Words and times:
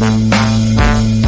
Mm-hmm. 0.00 1.27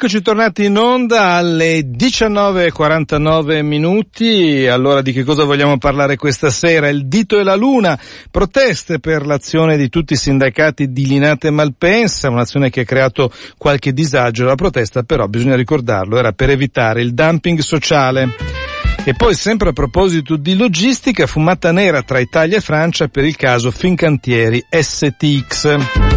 Eccoci 0.00 0.22
tornati 0.22 0.64
in 0.64 0.78
onda 0.78 1.32
alle 1.32 1.80
19.49 1.80 3.64
minuti. 3.64 4.64
Allora 4.64 5.02
di 5.02 5.10
che 5.10 5.24
cosa 5.24 5.42
vogliamo 5.42 5.76
parlare 5.76 6.14
questa 6.14 6.50
sera? 6.50 6.88
Il 6.88 7.08
dito 7.08 7.36
e 7.36 7.42
la 7.42 7.56
luna, 7.56 7.98
proteste 8.30 9.00
per 9.00 9.26
l'azione 9.26 9.76
di 9.76 9.88
tutti 9.88 10.12
i 10.12 10.16
sindacati 10.16 10.92
di 10.92 11.04
Linate 11.04 11.50
Malpensa, 11.50 12.30
un'azione 12.30 12.70
che 12.70 12.82
ha 12.82 12.84
creato 12.84 13.32
qualche 13.56 13.92
disagio. 13.92 14.44
La 14.44 14.54
protesta 14.54 15.02
però, 15.02 15.26
bisogna 15.26 15.56
ricordarlo, 15.56 16.16
era 16.16 16.30
per 16.30 16.50
evitare 16.50 17.02
il 17.02 17.12
dumping 17.12 17.58
sociale. 17.58 18.36
E 19.02 19.14
poi 19.14 19.34
sempre 19.34 19.70
a 19.70 19.72
proposito 19.72 20.36
di 20.36 20.56
logistica, 20.56 21.26
fumata 21.26 21.72
nera 21.72 22.02
tra 22.02 22.20
Italia 22.20 22.58
e 22.58 22.60
Francia 22.60 23.08
per 23.08 23.24
il 23.24 23.34
caso 23.34 23.72
Fincantieri 23.72 24.64
STX. 24.70 26.07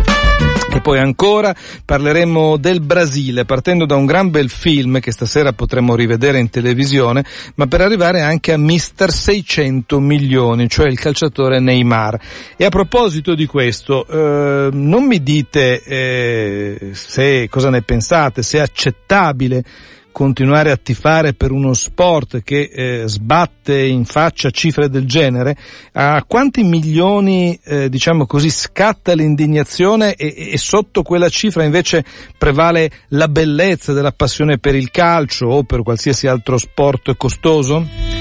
E 0.81 0.83
poi 0.83 0.97
ancora 0.97 1.53
parleremo 1.85 2.57
del 2.57 2.81
Brasile, 2.81 3.45
partendo 3.45 3.85
da 3.85 3.95
un 3.95 4.07
gran 4.07 4.31
bel 4.31 4.49
film 4.49 4.99
che 4.99 5.11
stasera 5.11 5.53
potremo 5.53 5.93
rivedere 5.93 6.39
in 6.39 6.49
televisione, 6.49 7.23
ma 7.53 7.67
per 7.67 7.81
arrivare 7.81 8.21
anche 8.21 8.51
a 8.51 8.57
Mister 8.57 9.11
600 9.11 9.99
milioni, 9.99 10.67
cioè 10.67 10.87
il 10.87 10.99
calciatore 10.99 11.59
Neymar. 11.59 12.19
E 12.57 12.65
a 12.65 12.69
proposito 12.69 13.35
di 13.35 13.45
questo, 13.45 14.07
eh, 14.07 14.69
non 14.73 15.05
mi 15.05 15.21
dite 15.21 15.83
eh, 15.83 16.89
se 16.93 17.47
cosa 17.47 17.69
ne 17.69 17.83
pensate, 17.83 18.41
se 18.41 18.57
è 18.57 18.61
accettabile 18.61 19.63
continuare 20.11 20.71
a 20.71 20.77
tifare 20.77 21.33
per 21.33 21.51
uno 21.51 21.73
sport 21.73 22.41
che 22.43 22.69
eh, 22.73 23.03
sbatte 23.07 23.85
in 23.85 24.05
faccia 24.05 24.49
cifre 24.49 24.89
del 24.89 25.05
genere, 25.05 25.55
a 25.93 26.23
quanti 26.27 26.63
milioni, 26.63 27.59
eh, 27.63 27.89
diciamo 27.89 28.25
così, 28.25 28.49
scatta 28.49 29.13
l'indignazione 29.13 30.15
e, 30.15 30.51
e, 30.51 30.57
sotto 30.57 31.01
quella 31.01 31.29
cifra 31.29 31.63
invece 31.63 32.03
prevale 32.37 32.91
la 33.09 33.27
bellezza 33.27 33.93
della 33.93 34.11
passione 34.11 34.57
per 34.57 34.75
il 34.75 34.91
calcio 34.91 35.47
o 35.47 35.63
per 35.63 35.83
qualsiasi 35.83 36.27
altro 36.27 36.57
sport 36.57 37.15
costoso? 37.15 38.20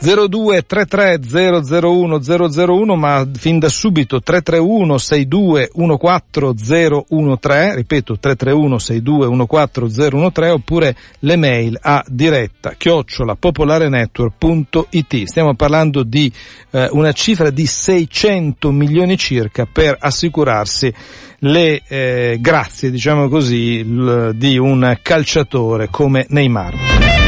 0233 0.00 1.18
001 1.80 2.20
001 2.20 2.96
ma 2.96 3.28
fin 3.32 3.58
da 3.58 3.68
subito 3.68 4.22
331 4.22 4.96
62 4.96 5.70
14013 5.74 7.74
ripeto 7.74 8.16
331 8.18 8.78
62 8.78 9.46
14013 9.46 10.50
oppure 10.50 10.96
le 11.20 11.36
mail 11.36 11.78
a 11.80 12.04
diretta 12.06 12.74
chiocciola 12.76 13.34
popolarenetwork.it 13.34 15.24
stiamo 15.24 15.54
parlando 15.54 16.04
di 16.04 16.32
eh, 16.70 16.88
una 16.92 17.12
cifra 17.12 17.50
di 17.50 17.66
600 17.66 18.70
milioni 18.70 19.16
circa 19.16 19.66
per 19.70 19.96
assicurarsi 19.98 20.94
le 21.40 21.82
eh, 21.88 22.38
grazie 22.40 22.92
diciamo 22.92 23.28
così 23.28 23.82
l, 23.82 24.30
di 24.34 24.58
un 24.58 24.96
calciatore 25.02 25.88
come 25.90 26.24
Neymar 26.28 27.27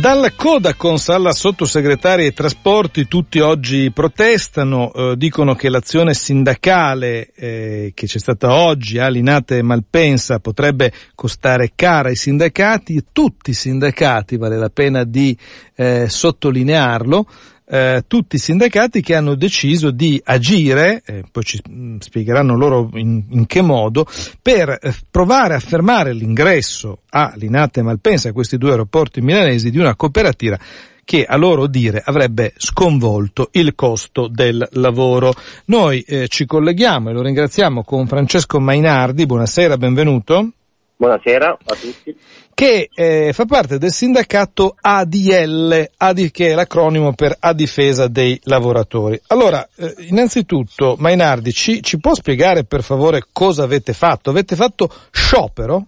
Dalla 0.00 0.30
Codacons 0.32 1.10
alla 1.10 1.32
sottosegretaria 1.32 2.24
ai 2.24 2.32
trasporti 2.32 3.06
tutti 3.06 3.38
oggi 3.38 3.90
protestano, 3.92 4.90
eh, 4.94 5.14
dicono 5.14 5.54
che 5.54 5.68
l'azione 5.68 6.14
sindacale 6.14 7.30
eh, 7.34 7.92
che 7.94 8.06
c'è 8.06 8.18
stata 8.18 8.54
oggi 8.54 8.96
a 8.96 9.08
Linate 9.08 9.60
Malpensa 9.62 10.38
potrebbe 10.38 10.90
costare 11.14 11.72
cara 11.74 12.08
ai 12.08 12.16
sindacati. 12.16 12.96
E 12.96 13.04
tutti 13.12 13.50
i 13.50 13.52
sindacati, 13.52 14.38
vale 14.38 14.56
la 14.56 14.70
pena 14.70 15.04
di 15.04 15.36
eh, 15.74 16.08
sottolinearlo, 16.08 17.26
eh, 17.70 18.02
tutti 18.08 18.34
i 18.34 18.38
sindacati 18.40 19.00
che 19.00 19.14
hanno 19.14 19.36
deciso 19.36 19.92
di 19.92 20.20
agire, 20.24 21.02
eh, 21.06 21.22
poi 21.30 21.44
ci 21.44 21.62
mm, 21.68 21.98
spiegheranno 21.98 22.56
loro 22.56 22.90
in, 22.94 23.22
in 23.30 23.46
che 23.46 23.62
modo, 23.62 24.06
per 24.42 24.76
eh, 24.80 24.92
provare 25.08 25.54
a 25.54 25.60
fermare 25.60 26.12
l'ingresso 26.12 27.02
a 27.10 27.32
Linate 27.36 27.80
e 27.80 27.82
Malpensa, 27.84 28.30
a 28.30 28.32
questi 28.32 28.58
due 28.58 28.70
aeroporti 28.70 29.20
milanesi, 29.20 29.70
di 29.70 29.78
una 29.78 29.94
cooperativa 29.94 30.58
che 31.04 31.24
a 31.24 31.36
loro 31.36 31.66
dire 31.66 32.02
avrebbe 32.04 32.52
sconvolto 32.56 33.48
il 33.52 33.74
costo 33.74 34.28
del 34.28 34.66
lavoro. 34.72 35.32
Noi 35.66 36.02
eh, 36.02 36.28
ci 36.28 36.46
colleghiamo 36.46 37.10
e 37.10 37.12
lo 37.12 37.22
ringraziamo 37.22 37.82
con 37.84 38.06
Francesco 38.06 38.58
Mainardi, 38.60 39.26
buonasera, 39.26 39.76
benvenuto. 39.76 40.52
Buonasera 41.00 41.48
a 41.48 41.74
tutti. 41.76 42.14
Che 42.52 42.90
eh, 42.94 43.32
fa 43.32 43.46
parte 43.46 43.78
del 43.78 43.88
sindacato 43.88 44.76
ADL, 44.78 45.92
AD, 45.96 46.30
che 46.30 46.48
è 46.48 46.54
l'acronimo 46.54 47.14
per 47.14 47.34
A 47.40 47.54
difesa 47.54 48.06
dei 48.06 48.38
lavoratori. 48.44 49.18
Allora, 49.28 49.66
eh, 49.78 49.94
innanzitutto, 50.10 50.96
Mainardi, 50.98 51.52
ci, 51.52 51.82
ci 51.82 51.98
può 51.98 52.12
spiegare 52.12 52.66
per 52.66 52.82
favore 52.82 53.22
cosa 53.32 53.62
avete 53.62 53.94
fatto? 53.94 54.28
Avete 54.28 54.56
fatto 54.56 54.90
sciopero? 55.10 55.86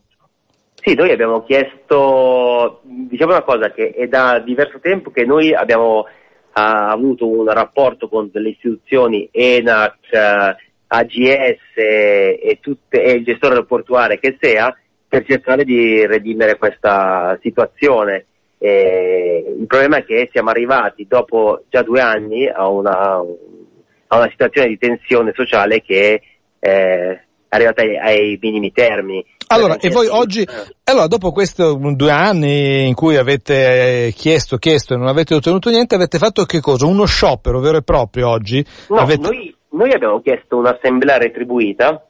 Sì, 0.83 0.95
noi 0.95 1.13
abbiamo 1.13 1.45
chiesto, 1.45 2.81
diciamo 2.83 3.33
una 3.33 3.43
cosa, 3.43 3.71
che 3.71 3.91
è 3.91 4.07
da 4.07 4.39
diverso 4.39 4.81
tempo 4.81 5.11
che 5.11 5.27
noi 5.27 5.53
abbiamo 5.53 6.07
ha 6.55 6.89
avuto 6.91 7.29
un 7.29 7.47
rapporto 7.53 8.09
con 8.09 8.31
delle 8.33 8.49
istituzioni 8.49 9.29
ENAC, 9.31 9.97
eh, 10.11 10.57
AGS 10.87 11.77
e, 11.77 12.59
tutte, 12.61 13.03
e 13.03 13.13
il 13.13 13.25
gestore 13.25 13.55
aeroportuale 13.55 14.19
che 14.19 14.37
sia 14.39 14.75
per 15.13 15.27
cercare 15.27 15.65
di 15.65 16.07
redimere 16.07 16.57
questa 16.57 17.39
situazione. 17.43 18.25
Eh, 18.57 19.45
il 19.59 19.67
problema 19.67 19.99
è 19.99 20.05
che 20.07 20.31
siamo 20.33 20.49
arrivati 20.49 21.07
dopo 21.07 21.65
già 21.69 21.83
due 21.83 22.01
anni 22.01 22.49
a 22.49 22.67
una, 22.69 23.19
a 24.07 24.17
una 24.17 24.29
situazione 24.31 24.69
di 24.69 24.79
tensione 24.79 25.33
sociale 25.35 25.83
che 25.83 26.23
è 26.59 26.67
eh, 26.67 27.21
arrivata 27.51 27.83
ai, 27.83 27.99
ai 27.99 28.39
minimi 28.41 28.73
termini. 28.73 29.23
Allora, 29.49 29.77
e 29.77 29.91
voi 29.91 30.07
oggi, 30.07 30.49
allora 30.85 31.07
dopo 31.09 31.31
questi 31.31 31.63
due 31.95 32.11
anni 32.11 32.89
in 32.89 32.95
cui 32.95 33.17
avete 33.17 34.15
chiesto, 34.17 34.57
chiesto 34.57 34.95
e 34.95 34.97
non 34.97 35.09
avete 35.09 35.35
ottenuto 35.35 35.69
niente, 35.69 35.95
avete 35.95 36.17
fatto 36.17 36.45
che 36.45 36.61
cosa? 36.61 36.87
Uno 36.87 37.05
sciopero 37.05 37.61
vero 37.61 37.77
e 37.77 37.83
proprio 37.83 38.31
oggi? 38.31 38.65
No, 38.89 38.97
avete... 38.97 39.29
noi, 39.29 39.55
noi 39.73 39.93
abbiamo 39.93 40.23
chiesto 40.23 40.57
un'assemblea 40.57 41.19
retribuita 41.19 42.03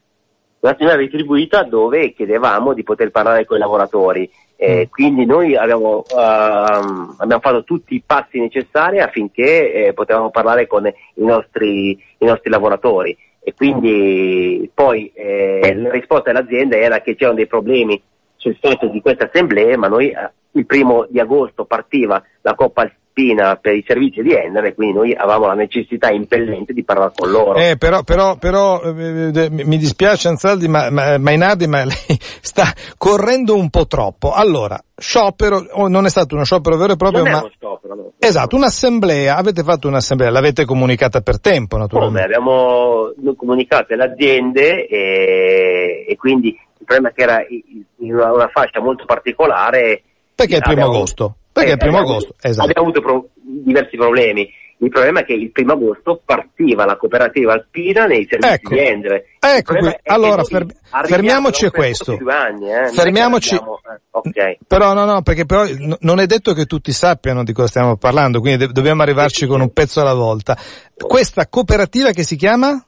un'assemblea 0.62 0.96
retribuita 0.96 1.64
dove 1.64 2.12
chiedevamo 2.12 2.72
di 2.72 2.84
poter 2.84 3.10
parlare 3.10 3.44
con 3.44 3.56
i 3.56 3.60
lavoratori. 3.60 4.30
Eh, 4.56 4.88
quindi 4.90 5.26
noi 5.26 5.56
abbiamo, 5.56 6.04
uh, 6.08 7.14
abbiamo, 7.16 7.40
fatto 7.40 7.64
tutti 7.64 7.96
i 7.96 8.02
passi 8.06 8.38
necessari 8.38 9.00
affinché 9.00 9.72
eh, 9.72 9.92
potevamo 9.92 10.30
parlare 10.30 10.68
con 10.68 10.86
i 10.86 11.24
nostri, 11.24 11.90
i 12.18 12.24
nostri 12.24 12.48
lavoratori 12.48 13.16
e 13.44 13.54
quindi 13.54 14.70
poi 14.72 15.10
eh, 15.14 15.74
la 15.74 15.90
risposta 15.90 16.30
dell'azienda 16.30 16.76
era 16.76 17.00
che 17.00 17.16
c'erano 17.16 17.38
dei 17.38 17.48
problemi 17.48 18.00
sul 18.36 18.56
fatto 18.60 18.86
di 18.86 19.00
queste 19.00 19.24
assemblee, 19.24 19.76
ma 19.76 19.88
noi 19.88 20.10
eh, 20.10 20.30
il 20.52 20.64
primo 20.64 21.06
di 21.08 21.18
agosto 21.18 21.64
partiva 21.64 22.22
la 22.42 22.54
Coppa 22.54 22.88
Alpina 23.12 23.56
per 23.56 23.74
i 23.74 23.84
servizi 23.86 24.22
di 24.22 24.32
Enner 24.32 24.64
e 24.64 24.74
quindi 24.74 24.94
noi 24.94 25.14
avevamo 25.14 25.46
la 25.46 25.54
necessità 25.54 26.10
impellente 26.10 26.72
di 26.72 26.82
parlare 26.82 27.12
con 27.14 27.30
loro. 27.30 27.54
Eh, 27.56 27.76
però, 27.76 28.02
però, 28.02 28.36
però 28.36 28.82
eh, 28.82 29.48
mi 29.50 29.76
dispiace 29.76 30.28
Anzaldi, 30.28 30.66
ma, 30.66 30.90
ma 30.90 31.18
Mainardi, 31.18 31.66
ma 31.66 31.84
lei 31.84 31.94
sta 32.40 32.72
correndo 32.96 33.54
un 33.54 33.68
po' 33.68 33.86
troppo. 33.86 34.32
Allora, 34.32 34.82
sciopero, 34.96 35.66
oh, 35.72 35.88
non 35.88 36.06
è 36.06 36.08
stato 36.08 36.34
uno 36.34 36.44
sciopero 36.44 36.76
vero 36.76 36.94
e 36.94 36.96
proprio, 36.96 37.22
non 37.22 37.32
ma... 37.32 37.50
Sciopero, 37.54 37.94
no. 37.94 38.12
Esatto, 38.18 38.56
un'assemblea, 38.56 39.36
avete 39.36 39.62
fatto 39.62 39.88
un'assemblea, 39.88 40.30
l'avete 40.30 40.64
comunicata 40.64 41.20
per 41.20 41.38
tempo 41.40 41.76
naturalmente. 41.76 42.34
Come? 42.34 42.36
Abbiamo 42.36 43.36
comunicato 43.36 43.92
alle 43.92 44.04
aziende 44.04 44.86
e, 44.86 46.06
e 46.08 46.16
quindi 46.16 46.48
il 46.48 46.86
problema 46.86 47.10
è 47.10 47.12
che 47.12 47.22
era 47.22 47.44
in 47.48 48.14
una, 48.14 48.32
una 48.32 48.48
fascia 48.48 48.80
molto 48.80 49.04
particolare. 49.04 50.02
Perché 50.34 50.54
è 50.54 50.56
il 50.56 50.62
primo 50.62 50.84
agosto? 50.84 51.36
Perché 51.52 51.70
eh, 51.70 51.72
il 51.72 51.78
primo 51.78 51.98
agosto, 51.98 52.34
esatto. 52.40 52.68
Abbiamo 52.68 52.88
avuto 52.88 53.00
pro- 53.02 53.28
diversi 53.34 53.96
problemi. 53.96 54.48
Il 54.78 54.88
problema 54.88 55.20
è 55.20 55.24
che 55.24 55.34
il 55.34 55.52
primo 55.52 55.74
agosto 55.74 56.20
partiva 56.24 56.84
la 56.84 56.96
cooperativa 56.96 57.52
alpina 57.52 58.06
nei 58.06 58.26
servizi 58.28 58.54
ecco, 58.54 58.74
di 58.74 58.80
Endre. 58.80 59.24
Ecco, 59.38 59.74
qui. 59.76 59.94
allora 60.06 60.42
fer- 60.42 60.74
fermiamoci 61.04 61.66
a 61.66 61.70
questo. 61.70 62.18
Anni, 62.26 62.68
eh? 62.68 62.88
Fermiamoci. 62.88 63.54
Abbiamo... 63.54 63.78
Eh, 63.78 64.00
okay. 64.10 64.58
Però 64.66 64.92
no, 64.92 65.04
no, 65.04 65.22
perché 65.22 65.46
però 65.46 65.64
n- 65.64 65.96
non 66.00 66.18
è 66.18 66.26
detto 66.26 66.52
che 66.52 66.64
tutti 66.64 66.90
sappiano 66.90 67.44
di 67.44 67.52
cosa 67.52 67.68
stiamo 67.68 67.96
parlando, 67.96 68.40
quindi 68.40 68.66
de- 68.66 68.72
dobbiamo 68.72 69.02
arrivarci 69.02 69.46
con 69.46 69.60
un 69.60 69.72
pezzo 69.72 70.00
alla 70.00 70.14
volta. 70.14 70.58
Questa 70.96 71.46
cooperativa 71.46 72.10
che 72.10 72.24
si 72.24 72.34
chiama? 72.34 72.84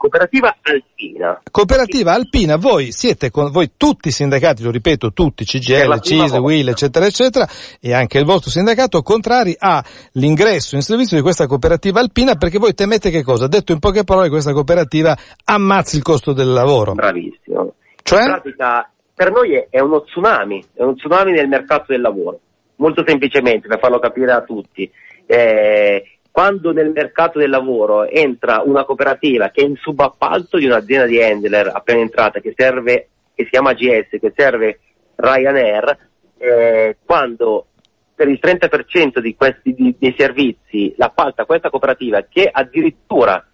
Cooperativa 0.00 0.56
Alpina. 0.62 1.42
Cooperativa 1.50 2.14
Alpina, 2.14 2.56
voi 2.56 2.90
siete 2.90 3.30
con 3.30 3.50
voi 3.50 3.72
tutti 3.76 4.08
i 4.08 4.10
sindacati, 4.10 4.62
lo 4.62 4.70
ripeto, 4.70 5.12
tutti, 5.12 5.44
CGL, 5.44 6.00
CISE, 6.00 6.38
WIL, 6.38 6.70
eccetera, 6.70 7.04
eccetera, 7.04 7.46
e 7.78 7.92
anche 7.92 8.16
il 8.16 8.24
vostro 8.24 8.48
sindacato, 8.48 9.02
contrari 9.02 9.54
all'ingresso 9.58 10.74
in 10.76 10.80
servizio 10.80 11.18
di 11.18 11.22
questa 11.22 11.46
cooperativa 11.46 12.00
Alpina 12.00 12.36
perché 12.36 12.56
voi 12.56 12.72
temete 12.72 13.10
che 13.10 13.22
cosa? 13.22 13.46
Detto 13.46 13.72
in 13.72 13.78
poche 13.78 14.02
parole, 14.02 14.30
questa 14.30 14.54
cooperativa 14.54 15.14
ammazzi 15.44 15.96
il 15.96 16.02
costo 16.02 16.32
del 16.32 16.50
lavoro. 16.50 16.94
Bravissimo. 16.94 17.74
Cioè? 18.02 18.22
In 18.22 18.26
pratica, 18.26 18.90
per 19.14 19.30
noi 19.30 19.66
è 19.68 19.80
uno 19.80 20.02
tsunami, 20.04 20.64
è 20.72 20.82
uno 20.82 20.94
tsunami 20.94 21.32
nel 21.32 21.46
mercato 21.46 21.84
del 21.88 22.00
lavoro. 22.00 22.40
Molto 22.76 23.04
semplicemente, 23.06 23.68
per 23.68 23.78
farlo 23.78 23.98
capire 23.98 24.32
a 24.32 24.40
tutti. 24.40 24.90
Eh, 25.26 26.19
quando 26.30 26.72
nel 26.72 26.90
mercato 26.90 27.38
del 27.38 27.50
lavoro 27.50 28.06
entra 28.06 28.62
una 28.64 28.84
cooperativa 28.84 29.50
che 29.50 29.62
è 29.62 29.64
in 29.64 29.76
subappalto 29.76 30.58
di 30.58 30.66
un'azienda 30.66 31.06
di 31.06 31.22
handler 31.22 31.70
appena 31.74 32.00
entrata 32.00 32.40
che 32.40 32.54
serve, 32.56 33.08
che 33.34 33.44
si 33.44 33.50
chiama 33.50 33.72
GS, 33.72 34.18
che 34.20 34.32
serve 34.34 34.80
Ryanair, 35.16 35.98
eh, 36.38 36.96
quando 37.04 37.66
per 38.14 38.28
il 38.28 38.38
30% 38.40 39.18
di 39.18 39.34
questi, 39.34 39.74
di, 39.74 39.94
dei 39.98 40.14
servizi 40.16 40.94
l'appalta 40.96 41.46
questa 41.46 41.70
cooperativa 41.70 42.22
che 42.28 42.48
addirittura 42.52 43.44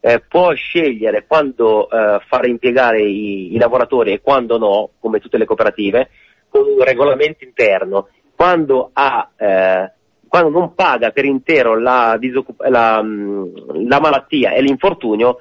eh, 0.00 0.20
può 0.20 0.52
scegliere 0.52 1.24
quando 1.26 1.90
eh, 1.90 2.20
fare 2.26 2.48
impiegare 2.48 3.02
i, 3.02 3.54
i, 3.54 3.58
lavoratori 3.58 4.12
e 4.12 4.20
quando 4.20 4.56
no, 4.56 4.90
come 4.98 5.20
tutte 5.20 5.36
le 5.36 5.44
cooperative, 5.44 6.10
con 6.48 6.66
un 6.66 6.82
regolamento 6.82 7.44
interno, 7.44 8.08
quando 8.34 8.90
ha 8.92 9.30
eh, 9.36 9.92
quando 10.30 10.48
non 10.48 10.74
paga 10.74 11.10
per 11.10 11.24
intero 11.24 11.76
la, 11.76 12.16
la, 12.68 13.02
la 13.02 14.00
malattia 14.00 14.52
e 14.52 14.62
l'infortunio, 14.62 15.38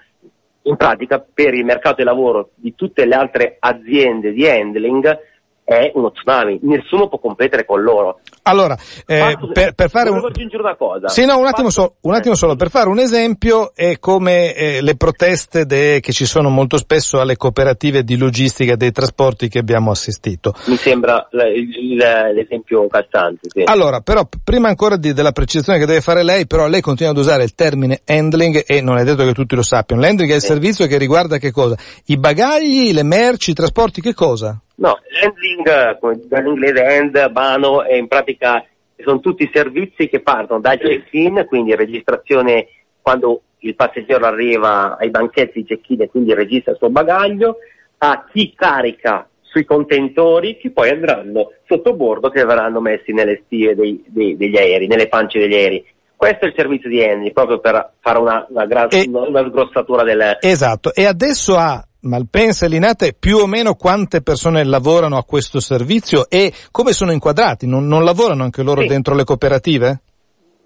in 0.64 0.76
pratica 0.76 1.24
per 1.32 1.54
il 1.54 1.64
mercato 1.64 1.98
del 1.98 2.06
lavoro 2.06 2.50
di 2.56 2.74
tutte 2.74 3.06
le 3.06 3.14
altre 3.14 3.58
aziende 3.60 4.32
di 4.32 4.48
handling 4.48 5.20
è 5.64 5.92
uno 5.94 6.12
tsunami, 6.12 6.58
nessuno 6.64 7.08
può 7.08 7.20
competere 7.20 7.66
con 7.66 7.84
loro. 7.84 8.22
Allora, 8.44 8.78
eh, 9.06 9.38
per, 9.54 9.74
per, 9.74 9.90
fare 9.90 10.10
un... 10.10 10.18
aggiungere 10.18 10.64
una 10.64 10.76
cosa. 10.76 11.08
Sì, 11.08 11.26
no, 11.26 11.38
un 11.38 11.46
attimo, 11.46 11.70
so, 11.70 11.96
un 12.02 12.14
attimo 12.14 12.36
solo, 12.36 12.56
per 12.56 12.70
fare 12.70 12.90
un 12.90 13.00
esempio 13.00 13.74
è 13.76 14.00
come 14.00 14.54
eh, 14.54 14.82
le 14.82 14.96
proteste 14.96 15.66
de... 15.66 16.00
che 16.02 16.12
ci 16.12 16.26
sono 16.26 16.50
molto 16.50 16.78
spesso 16.78 17.20
alle 17.20 17.36
cooperative 17.36 18.04
di 18.04 18.18
logistica 18.18 18.76
dei 18.76 18.92
trasporti 18.92 19.48
che 19.48 19.60
abbiamo 19.60 19.92
assistito. 19.92 20.54
Mi 20.66 20.78
sembra 20.78 21.28
l'esempio 21.32 22.88
calzante. 22.88 23.50
Sì. 23.50 23.64
Allora, 23.66 24.02
però, 24.02 24.28
prima 24.44 24.68
ancora 24.70 24.98
di, 24.98 25.14
della 25.14 25.32
precisazione 25.32 25.80
che 25.80 25.86
deve 25.86 26.02
fare 26.02 26.24
lei, 26.24 26.48
però 26.48 26.68
lei 26.68 26.82
continua 26.82 27.12
ad 27.12 27.18
usare 27.18 27.44
il 27.44 27.56
termine 27.56 28.02
handling 28.06 28.64
e 28.66 28.82
non 28.82 28.98
è 28.98 29.04
detto 29.04 29.24
che 29.24 29.34
tutti 29.34 29.56
lo 29.56 29.64
sappiano. 29.64 30.02
L'handling 30.02 30.32
è 30.32 30.36
il 30.36 30.42
servizio 30.42 30.88
che 30.88 30.98
riguarda 30.98 31.38
che 31.38 31.52
cosa? 31.52 31.76
I 32.06 32.18
bagagli, 32.18 32.92
le 32.94 33.04
merci, 33.04 33.52
i 33.52 33.54
trasporti, 33.54 34.02
che 34.02 34.14
cosa? 34.14 34.60
No, 34.80 34.98
handling, 35.22 36.00
come 36.00 36.20
dall'inglese 36.26 36.84
hand, 36.84 37.32
mano, 37.34 37.84
è 37.84 37.96
in 37.96 38.08
pratica 38.08 38.66
sono 39.04 39.20
tutti 39.20 39.50
servizi 39.54 40.08
che 40.10 40.22
partono 40.22 40.60
dal 40.60 40.78
check-in, 40.78 41.46
quindi 41.48 41.76
registrazione 41.76 42.68
quando 43.02 43.42
il 43.60 43.76
passeggero 43.76 44.26
arriva 44.26 44.98
ai 44.98 45.10
banchetti 45.10 45.62
di 45.62 45.66
check-in 45.66 46.02
e 46.02 46.10
quindi 46.10 46.34
registra 46.34 46.72
il 46.72 46.78
suo 46.78 46.90
bagaglio, 46.90 47.58
a 48.00 48.26
chi 48.32 48.54
carica 48.56 49.28
sui 49.42 49.66
contentori 49.66 50.58
che 50.58 50.72
poi 50.72 50.90
andranno 50.90 51.54
sotto 51.68 51.94
bordo 51.94 52.30
che 52.30 52.46
verranno 52.46 52.80
messi 52.80 53.12
nelle 53.12 53.42
stive 53.46 53.76
dei, 53.76 54.04
dei, 54.08 54.38
degli 54.38 54.58
aerei, 54.58 54.88
nelle 54.88 55.08
pance 55.08 55.40
degli 55.40 55.56
aerei. 55.56 55.86
Questo 56.16 56.46
è 56.46 56.48
il 56.50 56.54
servizio 56.56 56.90
di 56.90 57.02
Enni, 57.02 57.32
proprio 57.32 57.60
per 57.60 57.94
fare 58.02 58.20
una, 58.20 58.46
una, 58.50 58.66
gra- 58.66 58.88
e, 58.90 59.06
una 59.08 59.48
sgrossatura 59.48 60.04
del... 60.04 60.38
Esatto, 60.42 60.94
e 60.94 61.06
adesso 61.06 61.56
ha 61.56 61.82
Malpensa 62.02 62.66
e 62.66 62.70
Linate 62.70 63.14
più 63.14 63.38
o 63.38 63.46
meno 63.46 63.76
quante 63.76 64.22
persone 64.22 64.64
lavorano 64.64 65.18
a 65.18 65.26
questo 65.26 65.60
servizio 65.60 66.30
e 66.30 66.54
come 66.72 66.94
sono 66.94 67.12
inquadrati? 67.12 67.68
Non, 67.68 67.88
non 67.88 68.06
lavorano 68.06 68.44
anche 68.44 68.64
loro 68.64 68.82
sì. 68.82 68.88
dentro 68.88 69.16
le 69.16 69.26
cooperative? 69.26 70.02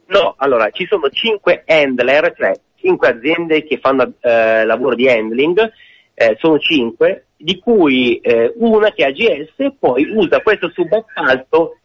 No, 0.08 0.36
allora 0.38 0.70
ci 0.70 0.86
sono 0.86 1.10
cinque 1.10 1.64
handler, 1.66 2.34
cioè 2.38 2.52
cinque 2.76 3.08
aziende 3.08 3.64
che 3.64 3.80
fanno 3.80 4.14
eh, 4.22 4.64
lavoro 4.64 4.94
di 4.94 5.10
handling, 5.10 5.72
eh, 6.14 6.36
sono 6.40 6.60
cinque, 6.60 7.28
di 7.36 7.58
cui 7.58 8.18
eh, 8.18 8.54
una 8.58 8.92
che 8.92 9.04
è 9.04 9.08
AGS 9.08 9.74
poi 9.80 10.12
usa 10.14 10.42
questo 10.42 10.70
subappalto 10.70 11.78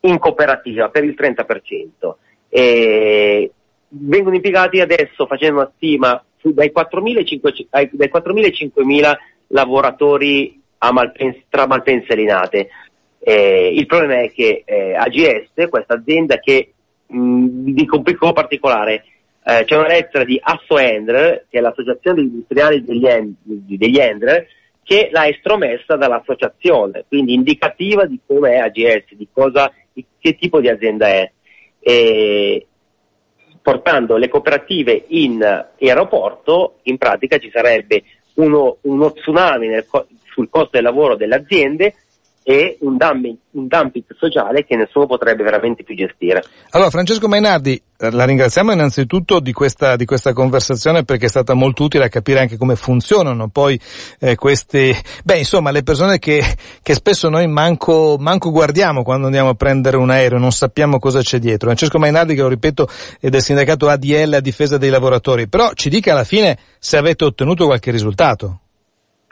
in 0.00 0.18
cooperativa 0.18 0.88
per 0.88 1.04
il 1.04 1.14
30%. 1.18 2.14
E 2.48 3.50
vengono 3.88 4.36
impiegati 4.36 4.80
adesso, 4.80 5.26
facendo 5.26 5.60
una 5.60 5.72
stima, 5.76 6.22
dai 6.42 6.72
4.000 6.74 7.18
ai 7.70 7.86
5.000 7.88 9.16
lavoratori 9.48 10.60
Malpensa, 10.78 11.40
tra 11.48 11.66
Malpensa 11.66 12.12
e 12.12 12.16
Linate. 12.16 12.68
Eh, 13.18 13.72
il 13.74 13.86
problema 13.86 14.20
è 14.20 14.30
che 14.32 14.62
eh, 14.64 14.94
AGS, 14.94 15.68
questa 15.68 15.94
azienda 15.94 16.38
che 16.38 16.72
mh, 17.06 17.72
dico 17.72 17.96
un 17.96 18.02
piccolo 18.02 18.32
particolare, 18.32 19.04
eh, 19.44 19.64
c'è 19.64 19.76
una 19.76 19.88
lettera 19.88 20.24
di 20.24 20.38
Assoendr, 20.42 21.44
che 21.48 21.58
è 21.58 21.60
l'associazione 21.60 22.20
industriale 22.20 22.82
degli, 22.82 23.06
end, 23.06 23.34
degli 23.42 23.98
Endr, 23.98 24.44
che 24.82 25.08
l'ha 25.10 25.26
estromessa 25.26 25.96
dall'associazione, 25.96 27.04
quindi 27.08 27.34
indicativa 27.34 28.06
di 28.06 28.20
come 28.24 28.52
è 28.52 28.58
AGS, 28.58 29.14
di 29.14 29.26
cosa, 29.32 29.72
di 29.92 30.04
che 30.18 30.36
tipo 30.36 30.60
di 30.60 30.68
azienda 30.68 31.08
è. 31.08 31.30
E, 31.80 32.66
portando 33.66 34.16
le 34.16 34.28
cooperative 34.28 35.06
in 35.08 35.42
aeroporto, 35.42 36.74
in 36.82 36.98
pratica 36.98 37.38
ci 37.38 37.50
sarebbe 37.52 38.04
uno, 38.34 38.76
uno 38.82 39.12
tsunami 39.12 39.66
nel, 39.66 39.84
sul 40.30 40.48
costo 40.48 40.70
del 40.70 40.84
lavoro 40.84 41.16
delle 41.16 41.34
aziende 41.34 41.94
e 42.48 42.78
un 42.82 42.96
dumping, 42.96 43.36
un 43.50 43.66
dumping, 43.66 44.04
sociale 44.16 44.64
che 44.64 44.76
nessuno 44.76 45.06
potrebbe 45.06 45.42
veramente 45.42 45.82
più 45.82 45.96
gestire. 45.96 46.44
Allora 46.70 46.90
Francesco 46.90 47.26
Mainardi, 47.26 47.82
eh, 47.98 48.10
la 48.12 48.24
ringraziamo 48.24 48.70
innanzitutto 48.70 49.40
di 49.40 49.52
questa, 49.52 49.96
di 49.96 50.04
questa 50.04 50.32
conversazione 50.32 51.02
perché 51.02 51.26
è 51.26 51.28
stata 51.28 51.54
molto 51.54 51.82
utile 51.82 52.04
a 52.04 52.08
capire 52.08 52.38
anche 52.38 52.56
come 52.56 52.76
funzionano 52.76 53.48
poi 53.48 53.80
eh, 54.20 54.36
queste, 54.36 54.94
beh 55.24 55.38
insomma 55.38 55.72
le 55.72 55.82
persone 55.82 56.20
che, 56.20 56.40
che 56.82 56.94
spesso 56.94 57.28
noi 57.28 57.48
manco, 57.48 58.14
manco, 58.16 58.52
guardiamo 58.52 59.02
quando 59.02 59.26
andiamo 59.26 59.48
a 59.48 59.54
prendere 59.54 59.96
un 59.96 60.10
aereo, 60.10 60.38
non 60.38 60.52
sappiamo 60.52 61.00
cosa 61.00 61.22
c'è 61.22 61.40
dietro. 61.40 61.66
Francesco 61.66 61.98
Mainardi 61.98 62.36
che 62.36 62.42
lo 62.42 62.48
ripeto 62.48 62.86
è 63.18 63.28
del 63.28 63.42
sindacato 63.42 63.88
ADL 63.88 64.34
a 64.34 64.40
difesa 64.40 64.78
dei 64.78 64.90
lavoratori, 64.90 65.48
però 65.48 65.72
ci 65.72 65.88
dica 65.88 66.12
alla 66.12 66.22
fine 66.22 66.56
se 66.78 66.96
avete 66.96 67.24
ottenuto 67.24 67.66
qualche 67.66 67.90
risultato. 67.90 68.60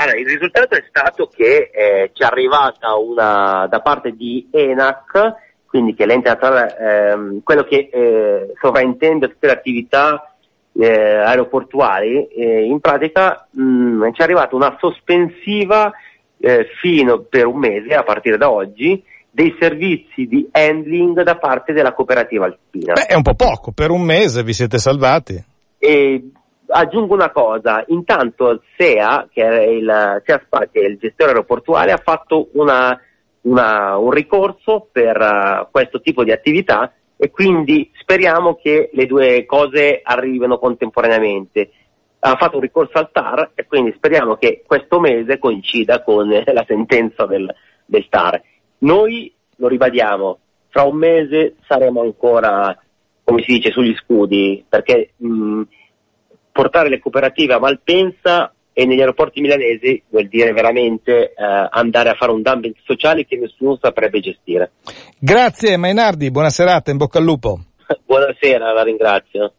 Allora, 0.05 0.19
il 0.19 0.27
risultato 0.27 0.75
è 0.75 0.85
stato 0.87 1.31
che 1.35 1.71
eh, 1.73 2.11
ci 2.13 2.23
è 2.23 2.27
arrivata 2.27 2.95
una 2.95 3.67
da 3.71 3.81
parte 3.81 4.11
di 4.11 4.49
ENAC, 4.51 5.35
quindi 5.67 5.95
che 5.95 6.05
è 6.05 6.07
l'ente 6.07 6.29
nazionale, 6.29 6.77
ehm, 6.79 7.43
quello 7.43 7.63
che 7.63 7.89
eh, 7.91 8.53
sovraintende 8.61 9.29
tutte 9.29 9.47
le 9.47 9.53
attività 9.55 10.35
eh, 10.79 10.91
aeroportuali, 10.91 12.27
eh, 12.27 12.65
in 12.65 12.81
pratica 12.81 13.49
mh, 13.51 13.63
mm, 13.63 14.03
ci 14.13 14.21
è 14.21 14.25
arrivata 14.25 14.55
una 14.55 14.77
sospensiva 14.79 15.91
eh, 16.39 16.67
fino 16.83 17.21
per 17.21 17.47
un 17.47 17.59
mese, 17.59 17.95
a 17.95 18.03
partire 18.03 18.37
da 18.37 18.51
oggi, 18.51 19.03
dei 19.31 19.57
servizi 19.59 20.27
di 20.27 20.47
handling 20.53 21.23
da 21.23 21.37
parte 21.37 21.73
della 21.73 21.95
cooperativa 21.95 22.45
alpina. 22.45 22.93
Beh, 22.93 23.07
è 23.07 23.15
un 23.15 23.23
po' 23.23 23.35
poco, 23.35 23.73
per 23.73 23.91
un 23.91 24.03
mese 24.03 24.43
vi 24.43 24.53
siete 24.53 24.77
salvati. 24.77 25.43
E 25.79 26.31
aggiungo 26.69 27.15
una 27.15 27.31
cosa, 27.31 27.85
intanto 27.89 28.63
SEA, 28.77 29.29
che 29.33 29.43
è 29.43 29.63
il, 29.67 30.23
SEA 30.25 30.69
che 30.71 30.81
è 30.81 30.85
il 30.85 30.99
gestore 30.99 31.31
aeroportuale, 31.31 31.93
ha 31.93 32.01
fatto 32.03 32.49
una, 32.53 32.99
una, 33.43 33.97
un 33.97 34.11
ricorso 34.11 34.89
per 34.91 35.17
uh, 35.17 35.71
questo 35.71 36.01
tipo 36.01 36.25
di 36.25 36.33
attività 36.33 36.93
e 37.17 37.31
quindi 37.31 37.91
speriamo 38.01 38.57
che 38.57 38.91
le 38.93 39.07
due 39.07 39.45
cose 39.47 40.01
arrivino 40.03 40.59
contemporaneamente. 40.59 41.71
Ha 42.21 42.37
fatto 42.37 42.57
un 42.57 42.63
ricorso 42.63 42.99
al 42.99 43.11
TAR 43.13 43.51
e 43.55 43.67
quindi 43.67 43.93
speriamo 43.97 44.37
che 44.37 44.63
questo 44.67 44.99
mese 44.99 45.39
coincida 45.39 46.03
con 46.03 46.29
la 46.45 46.65
sentenza 46.67 47.27
del, 47.27 47.53
del 47.85 48.09
TAR. 48.09 48.41
Noi 48.79 49.33
lo 49.57 49.69
ribadiamo, 49.69 50.39
fra 50.69 50.83
un 50.83 50.97
mese 50.97 51.57
saremo 51.67 52.01
ancora, 52.01 52.77
come 53.23 53.43
si 53.43 53.53
dice, 53.53 53.71
sugli 53.71 53.95
scudi, 53.95 54.65
perché 54.69 55.13
mh, 55.17 55.63
portare 56.55 56.89
le 56.89 57.01
cooperative 57.01 57.55
a 57.55 57.59
Malpensa 57.59 58.55
e 58.73 58.87
negli 58.87 59.01
aeroporti 59.01 59.41
milanesi 59.41 60.01
vuol 60.09 60.29
dire 60.29 60.53
veramente 60.53 61.33
eh, 61.33 61.69
andare 61.71 62.11
a 62.11 62.15
fare 62.15 62.31
un 62.31 62.43
dumping 62.43 62.75
sociale 62.85 63.27
che 63.27 63.37
nessuno 63.37 63.77
saprebbe 63.81 64.21
gestire. 64.21 64.71
Grazie 65.19 65.77
Mainardi, 65.77 66.31
buona 66.31 66.51
serata, 66.51 66.93
in 66.93 66.97
bocca 66.97 67.19
al 67.19 67.25
lupo. 67.25 67.59
Buonasera, 68.07 68.73
la 68.73 68.83
ringrazio. 68.85 69.53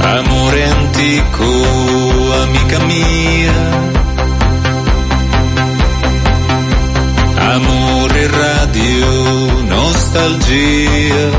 Amore 0.00 0.64
antico, 0.64 1.44
amica 2.42 2.78
mia 2.84 3.97
Amore 7.40 8.26
radio, 8.26 9.62
nostalgia. 9.62 11.30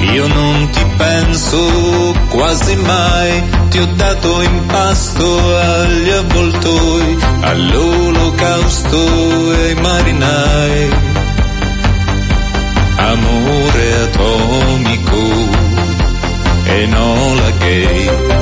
Io 0.00 0.26
non 0.26 0.68
ti 0.70 0.84
penso 0.96 2.14
quasi 2.28 2.74
mai, 2.76 3.42
ti 3.68 3.78
ho 3.78 3.86
dato 3.94 4.42
in 4.42 4.66
pasto 4.66 5.56
agli 5.56 6.10
avvoltoi, 6.10 7.18
all'olocausto 7.40 9.52
e 9.52 9.66
ai 9.66 9.74
marinai. 9.74 10.90
Amore 12.96 13.94
atomico 14.02 15.22
e 16.64 16.86
nola 16.86 17.50
gay. 17.58 18.35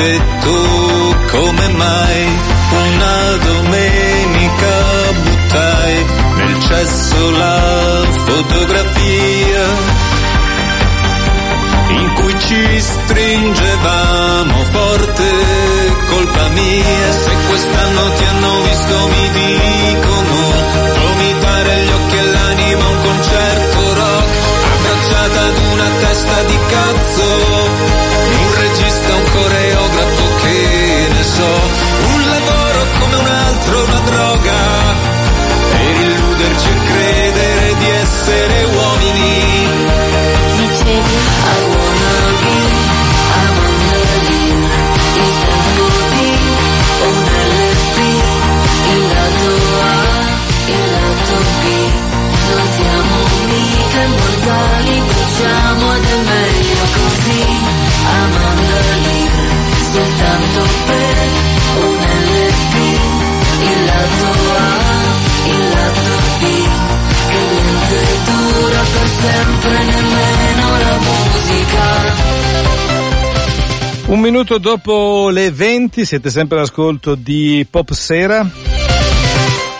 Detto 0.00 1.16
come 1.30 1.68
mai 1.68 2.26
una 2.70 3.36
domenica 3.36 4.74
buttai 5.22 6.04
nel 6.36 6.60
cesso 6.60 7.30
la 7.30 8.06
fotografia 8.24 9.64
in 11.90 12.12
cui 12.14 12.38
ci 12.38 12.80
stringevamo 12.80 14.64
forte, 14.70 15.24
colpa 16.08 16.48
mia, 16.48 17.12
se 17.12 17.32
quest'anno 17.48 18.12
ti 18.12 18.24
hanno 18.24 18.62
visto 18.62 19.08
mi 19.08 19.30
dicono, 19.30 20.36
vomitare 20.98 21.84
gli 21.84 21.92
occhi 21.92 22.16
e 22.16 22.24
l'anima 22.24 22.88
un 22.88 23.00
concerto 23.02 23.94
rock, 23.94 24.28
abbracciata 24.72 25.40
ad 25.46 25.58
una 25.72 25.88
testa 26.00 26.42
di 26.44 26.58
cazzo, 26.68 27.29
come 33.10 33.16
un 33.16 33.26
altro, 33.26 33.84
una 33.84 33.98
droga, 34.00 34.58
per 35.70 36.00
illuderci 36.00 36.68
e 36.68 36.92
credere 36.92 37.74
di 37.78 37.90
essere 37.90 38.64
uomini. 38.64 39.60
mortali 54.10 55.00
bruciamo 55.00 55.94
ed 55.94 56.04
è 56.04 56.16
meglio 56.16 56.82
così. 56.96 57.42
Amando 58.02 58.74
lire 59.02 59.60
soltanto 59.92 60.60
per 60.86 61.19
sempre 69.20 69.84
nemmeno 69.84 70.78
la 70.78 70.98
musica. 70.98 72.38
Un 74.06 74.18
minuto 74.20 74.58
dopo 74.58 75.28
le 75.30 75.50
20 75.50 76.04
siete 76.04 76.30
sempre 76.30 76.58
all'ascolto 76.58 77.14
di 77.14 77.66
Pop 77.70 77.92
Sera 77.92 78.69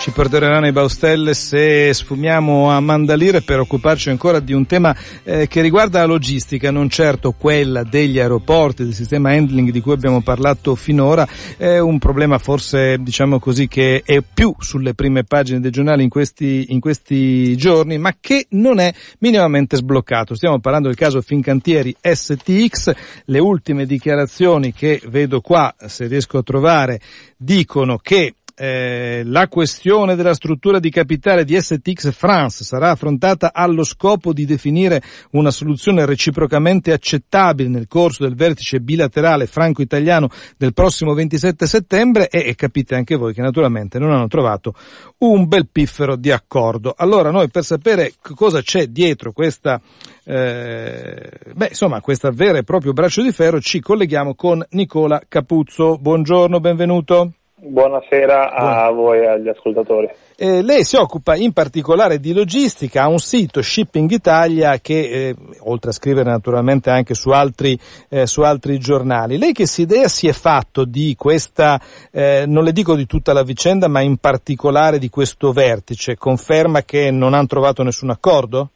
ci 0.01 0.09
perdoneranno 0.09 0.65
i 0.65 0.71
Baustelle 0.71 1.35
se 1.35 1.93
sfumiamo 1.93 2.71
a 2.71 2.79
Mandalire 2.79 3.43
per 3.43 3.59
occuparci 3.59 4.09
ancora 4.09 4.39
di 4.39 4.51
un 4.51 4.65
tema 4.65 4.95
eh, 5.21 5.47
che 5.47 5.61
riguarda 5.61 5.99
la 5.99 6.05
logistica, 6.05 6.71
non 6.71 6.89
certo 6.89 7.33
quella 7.33 7.83
degli 7.83 8.17
aeroporti, 8.17 8.83
del 8.83 8.95
sistema 8.95 9.29
handling 9.29 9.69
di 9.69 9.79
cui 9.79 9.93
abbiamo 9.93 10.21
parlato 10.21 10.73
finora, 10.73 11.27
è 11.55 11.77
un 11.77 11.99
problema 11.99 12.39
forse 12.39 12.97
diciamo 12.97 13.37
così 13.37 13.67
che 13.67 14.01
è 14.03 14.21
più 14.21 14.55
sulle 14.57 14.95
prime 14.95 15.23
pagine 15.23 15.59
dei 15.59 15.69
giornali 15.69 16.01
in 16.01 16.09
questi, 16.09 16.65
in 16.69 16.79
questi 16.79 17.55
giorni, 17.55 17.99
ma 17.99 18.15
che 18.19 18.47
non 18.49 18.79
è 18.79 18.91
minimamente 19.19 19.75
sbloccato. 19.75 20.33
Stiamo 20.33 20.59
parlando 20.59 20.87
del 20.87 20.97
caso 20.97 21.21
Fincantieri 21.21 21.95
STX, 22.01 22.91
le 23.25 23.39
ultime 23.39 23.85
dichiarazioni 23.85 24.73
che 24.73 24.99
vedo 25.09 25.41
qua, 25.41 25.75
se 25.85 26.07
riesco 26.07 26.39
a 26.39 26.43
trovare, 26.43 26.99
dicono 27.37 27.99
che 27.99 28.33
eh, 28.55 29.23
la 29.25 29.47
questione 29.47 30.15
della 30.15 30.33
struttura 30.33 30.79
di 30.79 30.89
capitale 30.89 31.43
di 31.43 31.59
STX 31.59 32.11
France 32.11 32.63
sarà 32.63 32.91
affrontata 32.91 33.53
allo 33.53 33.83
scopo 33.83 34.33
di 34.33 34.45
definire 34.45 35.01
una 35.31 35.51
soluzione 35.51 36.05
reciprocamente 36.05 36.91
accettabile 36.91 37.69
nel 37.69 37.87
corso 37.87 38.23
del 38.23 38.35
vertice 38.35 38.79
bilaterale 38.79 39.47
franco-italiano 39.47 40.29
del 40.57 40.73
prossimo 40.73 41.13
27 41.13 41.65
settembre 41.65 42.29
e, 42.29 42.47
e 42.47 42.55
capite 42.55 42.95
anche 42.95 43.15
voi 43.15 43.33
che 43.33 43.41
naturalmente 43.41 43.99
non 43.99 44.11
hanno 44.11 44.27
trovato 44.27 44.73
un 45.19 45.47
bel 45.47 45.67
piffero 45.71 46.15
di 46.15 46.31
accordo. 46.31 46.93
Allora 46.95 47.31
noi 47.31 47.49
per 47.49 47.63
sapere 47.63 48.13
cosa 48.21 48.61
c'è 48.61 48.87
dietro 48.87 49.31
questa 49.31 49.81
eh, 50.23 51.29
beh, 51.53 51.67
insomma, 51.69 51.99
questo 51.99 52.31
vero 52.31 52.57
e 52.57 52.63
proprio 52.63 52.93
braccio 52.93 53.21
di 53.21 53.31
ferro 53.31 53.59
ci 53.59 53.79
colleghiamo 53.79 54.35
con 54.35 54.63
Nicola 54.71 55.21
Capuzzo. 55.27 55.97
Buongiorno, 55.97 56.59
benvenuto. 56.59 57.33
Buonasera 57.63 58.53
a 58.53 58.91
Buon... 58.91 58.95
voi 58.95 59.19
e 59.19 59.27
agli 59.27 59.47
ascoltatori. 59.47 60.09
Eh, 60.35 60.63
lei 60.63 60.83
si 60.83 60.95
occupa 60.95 61.35
in 61.35 61.53
particolare 61.53 62.19
di 62.19 62.33
logistica, 62.33 63.03
ha 63.03 63.07
un 63.07 63.19
sito 63.19 63.61
Shipping 63.61 64.09
Italia 64.09 64.79
che, 64.79 65.27
eh, 65.27 65.35
oltre 65.59 65.91
a 65.91 65.93
scrivere 65.93 66.27
naturalmente 66.27 66.89
anche 66.89 67.13
su 67.13 67.29
altri, 67.29 67.77
eh, 68.09 68.25
su 68.25 68.41
altri 68.41 68.79
giornali, 68.79 69.37
lei 69.37 69.51
che 69.51 69.65
idea 69.77 70.07
si 70.07 70.27
è 70.27 70.31
fatto 70.31 70.85
di 70.85 71.13
questa, 71.15 71.79
eh, 72.11 72.45
non 72.47 72.63
le 72.63 72.71
dico 72.71 72.95
di 72.95 73.05
tutta 73.05 73.31
la 73.31 73.43
vicenda, 73.43 73.87
ma 73.87 74.01
in 74.01 74.17
particolare 74.17 74.97
di 74.97 75.09
questo 75.09 75.51
vertice? 75.51 76.17
Conferma 76.17 76.81
che 76.81 77.11
non 77.11 77.35
hanno 77.35 77.45
trovato 77.45 77.83
nessun 77.83 78.09
accordo? 78.09 78.69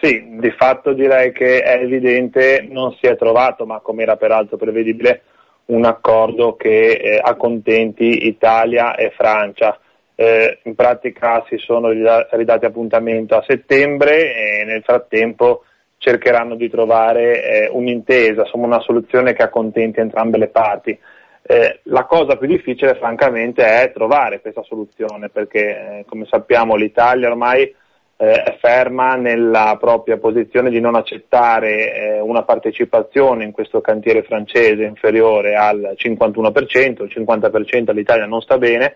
Sì, 0.00 0.20
di 0.40 0.52
fatto 0.58 0.92
direi 0.94 1.30
che 1.30 1.60
è 1.60 1.80
evidente, 1.80 2.66
non 2.68 2.92
si 3.00 3.06
è 3.06 3.16
trovato, 3.16 3.66
ma 3.66 3.78
come 3.78 4.02
era 4.02 4.16
peraltro 4.16 4.56
prevedibile, 4.56 5.22
un 5.66 5.84
accordo 5.84 6.56
che 6.56 6.92
eh, 6.92 7.20
accontenti 7.22 8.26
Italia 8.26 8.94
e 8.94 9.12
Francia. 9.16 9.78
Eh, 10.14 10.58
in 10.64 10.74
pratica 10.74 11.44
si 11.48 11.56
sono 11.56 11.88
ridati 11.88 12.64
appuntamento 12.64 13.34
a 13.34 13.44
settembre 13.46 14.34
e 14.34 14.64
nel 14.64 14.82
frattempo 14.82 15.64
cercheranno 15.96 16.56
di 16.56 16.68
trovare 16.68 17.44
eh, 17.44 17.68
un'intesa, 17.70 18.42
insomma 18.42 18.66
una 18.66 18.80
soluzione 18.80 19.32
che 19.32 19.42
accontenti 19.42 20.00
entrambe 20.00 20.36
le 20.36 20.48
parti. 20.48 20.98
Eh, 21.44 21.80
la 21.84 22.04
cosa 22.04 22.36
più 22.36 22.46
difficile 22.46 22.94
francamente 22.94 23.64
è 23.64 23.92
trovare 23.92 24.40
questa 24.40 24.62
soluzione 24.62 25.28
perché 25.28 25.60
eh, 25.60 26.04
come 26.06 26.26
sappiamo 26.28 26.76
l'Italia 26.76 27.28
ormai 27.28 27.72
eh, 28.22 28.56
ferma 28.60 29.16
nella 29.16 29.76
propria 29.80 30.16
posizione 30.16 30.70
di 30.70 30.78
non 30.78 30.94
accettare 30.94 31.92
eh, 31.92 32.20
una 32.20 32.44
partecipazione 32.44 33.42
in 33.42 33.50
questo 33.50 33.80
cantiere 33.80 34.22
francese 34.22 34.84
inferiore 34.84 35.56
al 35.56 35.96
51%, 35.96 37.02
il 37.02 37.12
50% 37.12 37.90
all'Italia 37.90 38.24
non 38.26 38.40
sta 38.40 38.58
bene, 38.58 38.94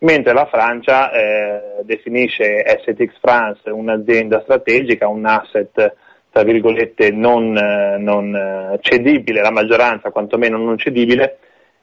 mentre 0.00 0.34
la 0.34 0.44
Francia 0.44 1.10
eh, 1.10 1.60
definisce 1.84 2.64
STX 2.66 3.18
France 3.18 3.70
un'azienda 3.70 4.42
strategica, 4.42 5.08
un 5.08 5.24
asset 5.24 5.94
tra 6.30 6.42
virgolette 6.42 7.10
non, 7.12 7.56
eh, 7.56 7.96
non 7.96 8.78
cedibile, 8.82 9.40
la 9.40 9.50
maggioranza 9.50 10.10
quantomeno 10.10 10.58
non 10.58 10.76
cedibile, 10.76 11.38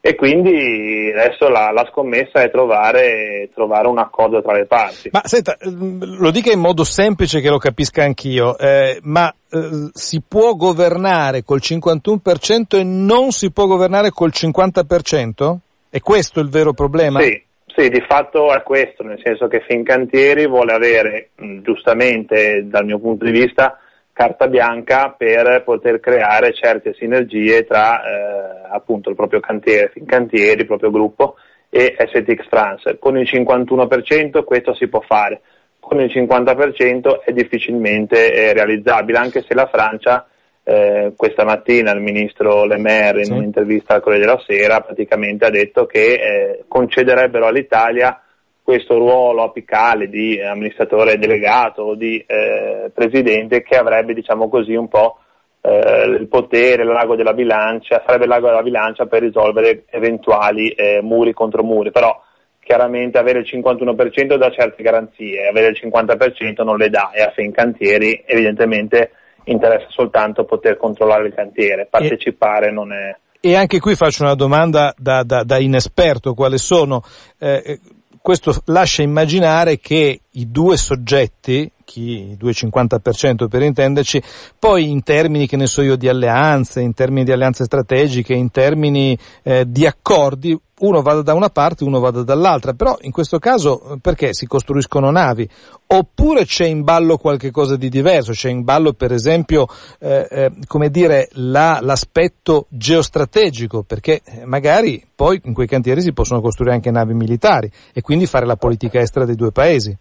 e 0.06 0.16
quindi 0.16 1.14
adesso 1.16 1.48
la, 1.48 1.72
la 1.72 1.88
scommessa 1.90 2.42
è 2.42 2.52
trovare, 2.52 3.48
trovare, 3.54 3.88
un 3.88 4.00
accordo 4.00 4.42
tra 4.42 4.52
le 4.52 4.66
parti. 4.66 5.08
Ma 5.14 5.22
senta, 5.24 5.56
mm, 5.66 6.18
lo 6.20 6.30
dica 6.30 6.52
in 6.52 6.60
modo 6.60 6.84
semplice 6.84 7.40
che 7.40 7.48
lo 7.48 7.58
capisca 7.58 8.04
anch'io, 8.04 8.58
eh, 8.58 9.00
ma 9.04 9.34
eh, 9.50 9.92
si 9.94 10.22
può 10.28 10.56
governare 10.56 11.46
col 11.46 11.62
51% 11.64 12.78
e 12.78 12.84
non 12.84 13.32
si 13.32 13.50
può 13.54 13.66
governare 13.66 14.10
col 14.10 14.34
50%? 14.36 15.56
È 15.90 16.02
questo 16.02 16.42
il 16.42 16.50
vero 16.50 16.74
problema? 16.74 17.22
Sì, 17.22 17.42
sì, 17.68 17.88
di 17.88 18.04
fatto 18.06 18.54
è 18.54 18.62
questo, 18.62 19.04
nel 19.04 19.22
senso 19.24 19.48
che 19.48 19.64
Fincantieri 19.66 20.50
vuole 20.50 20.74
avere, 20.74 21.30
giustamente 21.62 22.66
dal 22.66 22.84
mio 22.84 23.00
punto 23.00 23.24
di 23.24 23.32
vista, 23.32 23.80
carta 24.14 24.48
bianca 24.48 25.10
per 25.18 25.64
poter 25.66 26.00
creare 26.00 26.54
certe 26.54 26.94
sinergie 26.94 27.66
tra 27.66 28.02
eh, 28.04 28.68
appunto 28.72 29.10
il 29.10 29.16
proprio 29.16 29.40
cantiere, 29.40 29.90
Fincantieri, 29.92 30.62
il 30.62 30.68
proprio 30.68 30.92
gruppo 30.92 31.36
e 31.70 31.96
STX 31.98 32.48
France. 32.48 32.98
Con 33.00 33.18
il 33.18 33.28
51% 33.30 34.44
questo 34.44 34.76
si 34.76 34.88
può 34.88 35.02
fare, 35.02 35.42
con 35.80 36.00
il 36.00 36.12
50% 36.14 37.24
è 37.24 37.32
difficilmente 37.34 38.34
eh, 38.34 38.54
realizzabile, 38.54 39.18
anche 39.18 39.42
se 39.42 39.56
la 39.56 39.68
Francia 39.68 40.28
eh, 40.64 41.14
questa 41.18 41.44
mattina 41.44 41.92
il 41.92 42.00
ministro 42.00 42.64
Le 42.64 42.78
Maire 42.78 43.26
in 43.26 43.34
un'intervista 43.34 43.96
al 43.96 44.02
Corriere 44.02 44.26
della 44.26 44.42
Sera 44.46 44.80
praticamente 44.80 45.46
ha 45.46 45.50
detto 45.50 45.86
che 45.86 46.14
eh, 46.14 46.64
concederebbero 46.70 47.48
all'Italia 47.48 48.23
questo 48.64 48.98
ruolo 48.98 49.44
apicale 49.44 50.08
di 50.08 50.42
amministratore 50.42 51.18
delegato 51.18 51.82
o 51.82 51.96
di 51.96 52.24
eh, 52.26 52.90
presidente 52.94 53.62
che 53.62 53.76
avrebbe 53.76 54.14
diciamo 54.14 54.48
così 54.48 54.74
un 54.74 54.88
po' 54.88 55.18
eh, 55.62 56.06
il 56.20 56.28
potere, 56.28 56.86
l'ago 56.86 57.16
della 57.16 57.34
bilancia, 57.34 58.04
sarebbe 58.06 58.26
l'ago 58.26 58.48
della 58.48 58.62
bilancia 58.62 59.06
per 59.06 59.22
risolvere 59.22 59.84
eventuali 59.90 60.70
eh, 60.70 61.02
muri 61.02 61.34
contro 61.34 61.64
muri, 61.64 61.92
però 61.92 62.22
chiaramente 62.60 63.18
avere 63.18 63.40
il 63.40 63.50
51% 63.50 64.38
dà 64.38 64.50
certe 64.52 64.82
garanzie, 64.82 65.48
avere 65.48 65.68
il 65.68 65.80
50% 65.82 66.64
non 66.64 66.78
le 66.78 66.90
dà 66.90 67.12
e 67.12 67.22
a 67.22 67.32
Fincantieri 67.32 68.24
evidentemente 68.26 69.12
interessa 69.46 69.88
soltanto 69.90 70.46
poter 70.46 70.78
controllare 70.78 71.28
il 71.28 71.34
cantiere, 71.34 71.88
partecipare 71.90 72.72
non 72.72 72.94
è... 72.94 73.16
E 73.42 73.56
anche 73.56 73.80
qui 73.80 73.96
faccio 73.96 74.24
una 74.24 74.36
domanda 74.36 74.94
da, 74.98 75.24
da, 75.24 75.44
da 75.44 75.58
inesperto, 75.60 76.34
quali 76.34 76.58
sono? 76.58 77.04
Eh, 77.38 77.78
questo 78.24 78.62
lascia 78.68 79.02
immaginare 79.02 79.80
che 79.80 80.22
i 80.32 80.50
due 80.50 80.78
soggetti, 80.78 81.70
chi, 81.94 82.32
il 82.32 82.38
2,50% 82.42 83.48
per 83.48 83.62
intenderci, 83.62 84.22
poi 84.58 84.90
in 84.90 85.04
termini, 85.04 85.46
che 85.46 85.58
ne 85.58 85.68
so 85.68 85.84
io, 85.84 85.96
di 85.96 86.10
alleanze, 86.10 86.82
in 86.82 86.96
termini 86.96 87.24
di 87.24 87.32
alleanze 87.32 87.66
strategiche, 87.66 88.34
in 88.34 88.50
termini 88.50 89.16
eh, 89.44 89.66
di 89.68 89.86
accordi, 89.86 90.60
uno 90.80 91.04
vada 91.04 91.22
da 91.22 91.36
una 91.36 91.50
parte, 91.50 91.84
uno 91.84 92.00
vada 92.00 92.24
dall'altra, 92.24 92.74
però 92.74 92.98
in 93.02 93.12
questo 93.12 93.38
caso 93.38 94.00
perché 94.02 94.34
si 94.34 94.48
costruiscono 94.48 95.12
navi? 95.12 95.48
Oppure 95.86 96.46
c'è 96.46 96.66
in 96.66 96.84
ballo 96.84 97.18
qualche 97.18 97.52
di 97.78 97.90
diverso, 97.90 98.32
c'è 98.32 98.50
in 98.50 98.64
ballo 98.64 98.94
per 98.94 99.14
esempio, 99.14 99.68
eh, 100.00 100.28
eh, 100.30 100.52
come 100.66 100.90
dire, 100.90 101.30
la, 101.34 101.78
l'aspetto 101.80 102.66
geostrategico, 102.70 103.84
perché 103.84 104.22
magari 104.46 105.06
poi 105.14 105.40
in 105.44 105.54
quei 105.54 105.68
cantieri 105.68 106.02
si 106.02 106.12
possono 106.12 106.42
costruire 106.42 106.74
anche 106.74 106.90
navi 106.90 107.14
militari 107.14 107.72
e 107.94 108.02
quindi 108.02 108.26
fare 108.26 108.48
la 108.48 108.58
politica 108.58 109.00
estera 109.00 109.26
dei 109.26 109.36
due 109.36 109.52
paesi. 109.52 109.96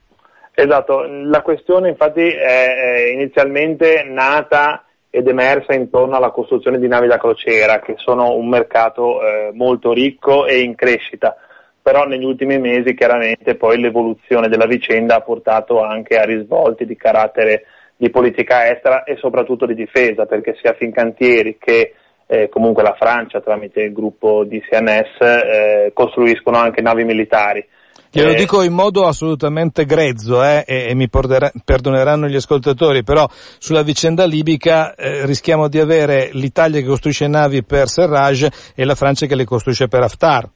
Esatto, 0.54 1.02
la 1.06 1.40
questione 1.40 1.88
infatti 1.88 2.28
è 2.28 3.10
inizialmente 3.12 4.04
nata 4.06 4.84
ed 5.08 5.26
emersa 5.26 5.74
intorno 5.74 6.16
alla 6.16 6.30
costruzione 6.30 6.78
di 6.78 6.88
navi 6.88 7.06
da 7.06 7.18
crociera, 7.18 7.80
che 7.80 7.94
sono 7.96 8.34
un 8.34 8.48
mercato 8.48 9.22
eh, 9.22 9.50
molto 9.52 9.92
ricco 9.92 10.46
e 10.46 10.60
in 10.60 10.74
crescita, 10.74 11.36
però 11.82 12.04
negli 12.04 12.24
ultimi 12.24 12.58
mesi 12.58 12.94
chiaramente 12.94 13.56
poi 13.56 13.78
l'evoluzione 13.78 14.48
della 14.48 14.66
vicenda 14.66 15.16
ha 15.16 15.20
portato 15.20 15.82
anche 15.82 16.18
a 16.18 16.24
risvolti 16.24 16.86
di 16.86 16.96
carattere 16.96 17.64
di 17.96 18.10
politica 18.10 18.70
estera 18.70 19.04
e 19.04 19.16
soprattutto 19.16 19.66
di 19.66 19.74
difesa, 19.74 20.26
perché 20.26 20.56
sia 20.60 20.74
Fincantieri 20.74 21.56
che 21.58 21.94
eh, 22.26 22.48
comunque 22.48 22.82
la 22.82 22.96
Francia 22.98 23.40
tramite 23.40 23.82
il 23.82 23.92
gruppo 23.92 24.44
di 24.44 24.60
CNS 24.60 25.20
eh, 25.20 25.90
costruiscono 25.92 26.56
anche 26.56 26.80
navi 26.80 27.04
militari. 27.04 27.66
Glielo 28.14 28.32
eh, 28.32 28.34
dico 28.34 28.62
in 28.62 28.74
modo 28.74 29.06
assolutamente 29.06 29.86
grezzo 29.86 30.44
eh, 30.44 30.64
e, 30.66 30.90
e, 30.90 30.94
mi 30.94 31.08
perdoneranno 31.08 32.26
gli 32.26 32.34
ascoltatori, 32.34 33.02
però 33.02 33.26
sulla 33.30 33.80
vicenda 33.80 34.26
libica 34.26 34.94
eh, 34.94 35.24
rischiamo 35.24 35.66
di 35.66 35.78
avere 35.78 36.28
l'Italia 36.32 36.80
che 36.80 36.86
costruisce 36.86 37.26
navi 37.26 37.64
per 37.64 37.86
Serraj 37.86 38.74
e 38.76 38.84
la 38.84 38.94
Francia 38.94 39.24
che 39.24 39.34
le 39.34 39.46
costruisce 39.46 39.88
per 39.88 40.02
Haftar. 40.02 40.46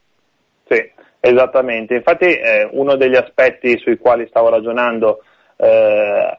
Sì, 0.69 0.90
esattamente. 1.19 1.95
Infatti 1.95 2.27
eh, 2.27 2.69
uno 2.73 2.95
degli 2.97 3.16
aspetti 3.16 3.79
sui 3.79 3.97
quali 3.97 4.27
stavo 4.29 4.51
ragionando 4.51 5.23
eh, 5.57 6.37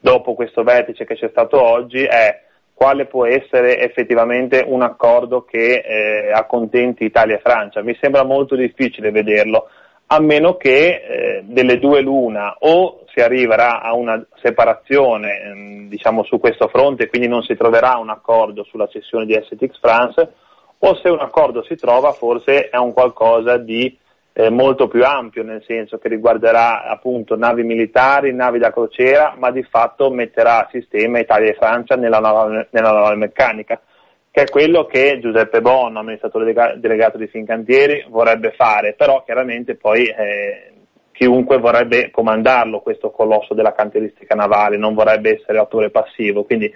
dopo 0.00 0.34
questo 0.34 0.62
vertice 0.62 1.04
che 1.04 1.16
c'è 1.16 1.30
stato 1.30 1.60
oggi 1.60 2.04
è 2.04 2.42
quale 2.74 3.06
può 3.06 3.26
essere 3.26 3.80
effettivamente 3.80 4.64
un 4.64 4.82
accordo 4.82 5.42
che 5.42 5.82
eh, 5.84 6.30
accontenti 6.32 7.04
Italia 7.04 7.34
e 7.34 7.40
Francia. 7.42 7.82
Mi 7.82 7.98
sembra 8.00 8.22
molto 8.22 8.54
difficile 8.54 9.10
vederlo 9.10 9.68
a 10.12 10.18
meno 10.18 10.56
che 10.56 10.88
eh, 10.88 11.42
delle 11.44 11.78
due 11.78 12.00
l'una 12.00 12.56
o 12.58 13.04
si 13.12 13.20
arriverà 13.20 13.80
a 13.80 13.94
una 13.94 14.24
separazione 14.42 15.40
ehm, 15.40 15.88
diciamo 15.88 16.24
su 16.24 16.40
questo 16.40 16.66
fronte 16.66 17.08
quindi 17.08 17.28
non 17.28 17.42
si 17.42 17.54
troverà 17.56 17.96
un 17.96 18.10
accordo 18.10 18.64
sulla 18.64 18.88
cessione 18.88 19.24
di 19.24 19.34
STX 19.34 19.78
France 19.78 20.32
o 20.78 20.96
se 20.96 21.08
un 21.08 21.20
accordo 21.20 21.62
si 21.62 21.76
trova 21.76 22.10
forse 22.10 22.70
è 22.70 22.76
un 22.76 22.92
qualcosa 22.92 23.56
di 23.56 23.96
eh, 24.32 24.50
molto 24.50 24.88
più 24.88 25.04
ampio 25.04 25.44
nel 25.44 25.62
senso 25.64 25.98
che 25.98 26.08
riguarderà 26.08 26.84
appunto 26.86 27.36
navi 27.36 27.62
militari, 27.62 28.34
navi 28.34 28.58
da 28.58 28.72
crociera 28.72 29.36
ma 29.38 29.52
di 29.52 29.62
fatto 29.62 30.10
metterà 30.10 30.64
a 30.64 30.68
sistema 30.72 31.20
Italia 31.20 31.50
e 31.50 31.54
Francia 31.54 31.94
nella 31.94 32.18
nave 32.18 33.14
meccanica 33.14 33.80
che 34.30 34.42
è 34.42 34.48
quello 34.48 34.86
che 34.86 35.18
Giuseppe 35.20 35.60
Bono, 35.60 35.98
amministratore 35.98 36.52
delegato 36.78 37.18
di 37.18 37.26
Fincantieri, 37.26 38.06
vorrebbe 38.08 38.52
fare, 38.56 38.94
però 38.94 39.24
chiaramente 39.24 39.74
poi 39.74 40.04
eh, 40.06 40.72
chiunque 41.12 41.58
vorrebbe 41.58 42.10
comandarlo 42.10 42.80
questo 42.80 43.10
colosso 43.10 43.54
della 43.54 43.74
cantieristica 43.74 44.34
navale, 44.34 44.76
non 44.76 44.94
vorrebbe 44.94 45.38
essere 45.40 45.58
attore 45.58 45.90
passivo, 45.90 46.44
quindi 46.44 46.72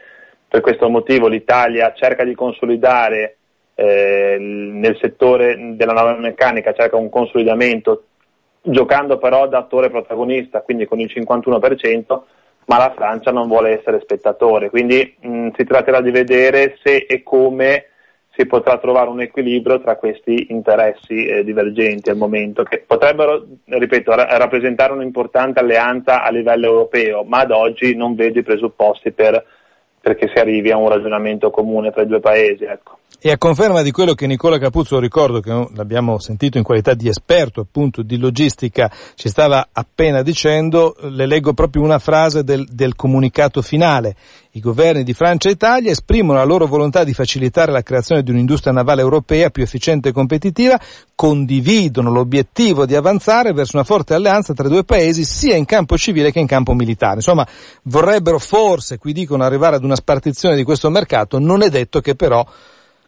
per 0.48 0.60
questo 0.60 0.88
motivo 0.88 1.28
l'Italia 1.28 1.92
cerca 1.94 2.24
di 2.24 2.34
consolidare 2.34 3.36
eh, 3.74 4.36
nel 4.38 4.98
settore 5.00 5.56
della 5.76 5.92
nave 5.92 6.20
meccanica, 6.20 6.72
cerca 6.72 6.96
un 6.96 7.08
consolidamento 7.08 8.04
giocando 8.60 9.18
però 9.18 9.46
da 9.46 9.58
attore 9.58 9.90
protagonista, 9.90 10.62
quindi 10.62 10.86
con 10.86 10.98
il 10.98 11.10
51%, 11.14 12.20
ma 12.66 12.78
la 12.78 12.92
Francia 12.94 13.30
non 13.30 13.48
vuole 13.48 13.78
essere 13.78 14.00
spettatore, 14.00 14.70
quindi 14.70 15.16
mh, 15.20 15.28
mm, 15.28 15.48
si 15.56 15.64
tratterà 15.64 16.00
di 16.00 16.10
vedere 16.10 16.76
se 16.82 17.06
e 17.08 17.22
come 17.22 17.86
si 18.36 18.46
potrà 18.46 18.78
trovare 18.78 19.10
un 19.10 19.20
equilibrio 19.20 19.80
tra 19.80 19.96
questi 19.96 20.48
interessi 20.50 21.24
eh, 21.24 21.44
divergenti 21.44 22.10
al 22.10 22.16
momento, 22.16 22.64
che 22.64 22.82
potrebbero, 22.84 23.46
ripeto, 23.64 24.14
ra- 24.14 24.36
rappresentare 24.36 24.92
un'importante 24.92 25.60
alleanza 25.60 26.22
a 26.22 26.30
livello 26.30 26.66
europeo, 26.66 27.22
ma 27.22 27.40
ad 27.40 27.52
oggi 27.52 27.94
non 27.94 28.16
vedo 28.16 28.40
i 28.40 28.42
presupposti 28.42 29.12
per, 29.12 29.44
perché 30.00 30.28
si 30.34 30.40
arrivi 30.40 30.72
a 30.72 30.76
un 30.76 30.88
ragionamento 30.88 31.50
comune 31.50 31.92
tra 31.92 32.02
i 32.02 32.06
due 32.06 32.20
paesi. 32.20 32.64
Ecco. 32.64 32.98
E 33.26 33.30
a 33.30 33.38
conferma 33.38 33.80
di 33.80 33.90
quello 33.90 34.12
che 34.12 34.26
Nicola 34.26 34.58
Capuzzo, 34.58 34.98
ricordo 34.98 35.40
che 35.40 35.50
l'abbiamo 35.76 36.18
sentito 36.18 36.58
in 36.58 36.62
qualità 36.62 36.92
di 36.92 37.08
esperto 37.08 37.62
appunto 37.62 38.02
di 38.02 38.18
logistica, 38.18 38.92
ci 39.14 39.30
stava 39.30 39.68
appena 39.72 40.20
dicendo, 40.20 40.94
le 41.00 41.24
leggo 41.24 41.54
proprio 41.54 41.80
una 41.80 41.98
frase 41.98 42.44
del, 42.44 42.66
del 42.70 42.94
comunicato 42.94 43.62
finale. 43.62 44.14
I 44.50 44.60
governi 44.60 45.04
di 45.04 45.14
Francia 45.14 45.48
e 45.48 45.52
Italia 45.52 45.90
esprimono 45.90 46.36
la 46.36 46.44
loro 46.44 46.66
volontà 46.66 47.02
di 47.02 47.14
facilitare 47.14 47.72
la 47.72 47.80
creazione 47.80 48.22
di 48.22 48.30
un'industria 48.30 48.74
navale 48.74 49.00
europea 49.00 49.48
più 49.48 49.62
efficiente 49.62 50.10
e 50.10 50.12
competitiva, 50.12 50.78
condividono 51.14 52.10
l'obiettivo 52.10 52.84
di 52.84 52.94
avanzare 52.94 53.54
verso 53.54 53.76
una 53.76 53.86
forte 53.86 54.12
alleanza 54.12 54.52
tra 54.52 54.66
i 54.66 54.70
due 54.70 54.84
paesi 54.84 55.24
sia 55.24 55.56
in 55.56 55.64
campo 55.64 55.96
civile 55.96 56.30
che 56.30 56.40
in 56.40 56.46
campo 56.46 56.74
militare. 56.74 57.14
Insomma, 57.14 57.48
vorrebbero 57.84 58.38
forse, 58.38 58.98
qui 58.98 59.14
dicono, 59.14 59.44
arrivare 59.44 59.76
ad 59.76 59.82
una 59.82 59.96
spartizione 59.96 60.56
di 60.56 60.62
questo 60.62 60.90
mercato, 60.90 61.38
non 61.38 61.62
è 61.62 61.70
detto 61.70 62.02
che 62.02 62.14
però 62.14 62.46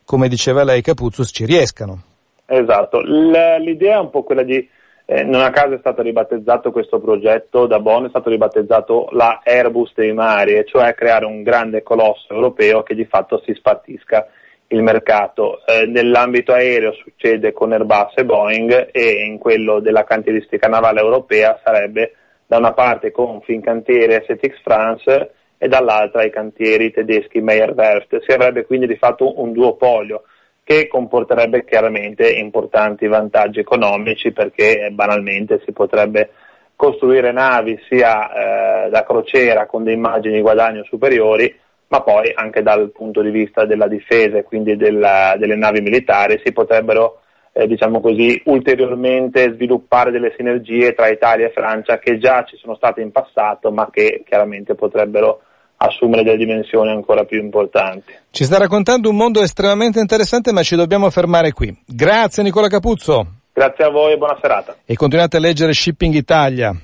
come 0.06 0.28
diceva 0.28 0.64
lei 0.64 0.80
Capuzzo, 0.80 1.24
ci 1.24 1.44
riescano. 1.44 2.00
Esatto, 2.46 3.00
l'idea 3.00 3.96
è 3.96 4.00
un 4.00 4.10
po' 4.10 4.22
quella 4.22 4.44
di, 4.44 4.66
eh, 5.04 5.24
non 5.24 5.42
a 5.42 5.50
caso 5.50 5.74
è 5.74 5.78
stato 5.78 6.00
ribattezzato 6.00 6.70
questo 6.70 7.00
progetto 7.00 7.66
da 7.66 7.80
Bonn, 7.80 8.06
è 8.06 8.08
stato 8.08 8.30
ribattezzato 8.30 9.08
la 9.10 9.42
Airbus 9.44 9.92
dei 9.94 10.12
mari, 10.12 10.64
cioè 10.66 10.94
creare 10.94 11.24
un 11.24 11.42
grande 11.42 11.82
colosso 11.82 12.32
europeo 12.32 12.84
che 12.84 12.94
di 12.94 13.04
fatto 13.04 13.42
si 13.44 13.52
spartisca 13.52 14.28
il 14.68 14.80
mercato. 14.80 15.66
Eh, 15.66 15.86
nell'ambito 15.86 16.52
aereo 16.52 16.92
succede 16.92 17.52
con 17.52 17.72
Airbus 17.72 18.12
e 18.14 18.24
Boeing 18.24 18.88
e 18.92 19.24
in 19.26 19.38
quello 19.38 19.80
della 19.80 20.04
cantieristica 20.04 20.68
navale 20.68 21.00
europea 21.00 21.60
sarebbe 21.64 22.14
da 22.46 22.58
una 22.58 22.72
parte 22.72 23.10
con 23.10 23.40
Fincantieri 23.40 24.14
e 24.14 24.24
STX 24.24 24.62
France 24.62 25.30
e 25.58 25.68
dall'altra 25.68 26.22
i 26.24 26.30
cantieri 26.30 26.90
tedeschi 26.90 27.40
Meyer 27.40 27.72
Werft. 27.74 28.22
Si 28.22 28.32
avrebbe 28.32 28.66
quindi 28.66 28.86
di 28.86 28.96
fatto 28.96 29.40
un 29.40 29.52
duopolio 29.52 30.22
che 30.62 30.88
comporterebbe 30.88 31.64
chiaramente 31.64 32.28
importanti 32.28 33.06
vantaggi 33.06 33.60
economici 33.60 34.32
perché 34.32 34.86
eh, 34.86 34.90
banalmente 34.90 35.62
si 35.64 35.72
potrebbe 35.72 36.30
costruire 36.74 37.30
navi 37.32 37.78
sia 37.88 38.86
eh, 38.86 38.90
da 38.90 39.04
crociera 39.04 39.66
con 39.66 39.84
dei 39.84 39.96
margini 39.96 40.34
di 40.34 40.40
guadagno 40.40 40.82
superiori, 40.84 41.54
ma 41.88 42.02
poi 42.02 42.32
anche 42.34 42.62
dal 42.62 42.90
punto 42.90 43.22
di 43.22 43.30
vista 43.30 43.64
della 43.64 43.86
difesa 43.86 44.38
e 44.38 44.42
quindi 44.42 44.76
della, 44.76 45.36
delle 45.38 45.54
navi 45.54 45.80
militari 45.80 46.40
si 46.44 46.52
potrebbero 46.52 47.20
eh, 47.52 47.66
diciamo 47.66 48.00
così, 48.00 48.42
ulteriormente 48.46 49.52
sviluppare 49.54 50.10
delle 50.10 50.34
sinergie 50.36 50.94
tra 50.94 51.08
Italia 51.08 51.46
e 51.46 51.52
Francia 51.52 51.98
che 51.98 52.18
già 52.18 52.44
ci 52.44 52.56
sono 52.56 52.74
state 52.74 53.00
in 53.00 53.12
passato 53.12 53.70
ma 53.70 53.88
che 53.90 54.24
chiaramente 54.26 54.74
potrebbero 54.74 55.42
assumere 55.76 56.22
delle 56.22 56.36
dimensioni 56.36 56.90
ancora 56.90 57.24
più 57.24 57.40
importanti. 57.40 58.12
Ci 58.30 58.44
sta 58.44 58.58
raccontando 58.58 59.08
un 59.08 59.16
mondo 59.16 59.42
estremamente 59.42 60.00
interessante 60.00 60.52
ma 60.52 60.62
ci 60.62 60.76
dobbiamo 60.76 61.10
fermare 61.10 61.52
qui. 61.52 61.76
Grazie 61.86 62.42
Nicola 62.42 62.68
Capuzzo. 62.68 63.26
Grazie 63.52 63.84
a 63.84 63.90
voi 63.90 64.12
e 64.12 64.16
buona 64.18 64.38
serata. 64.40 64.76
E 64.84 64.96
continuate 64.96 65.38
a 65.38 65.40
leggere 65.40 65.72
Shipping 65.72 66.14
Italia. 66.14 66.74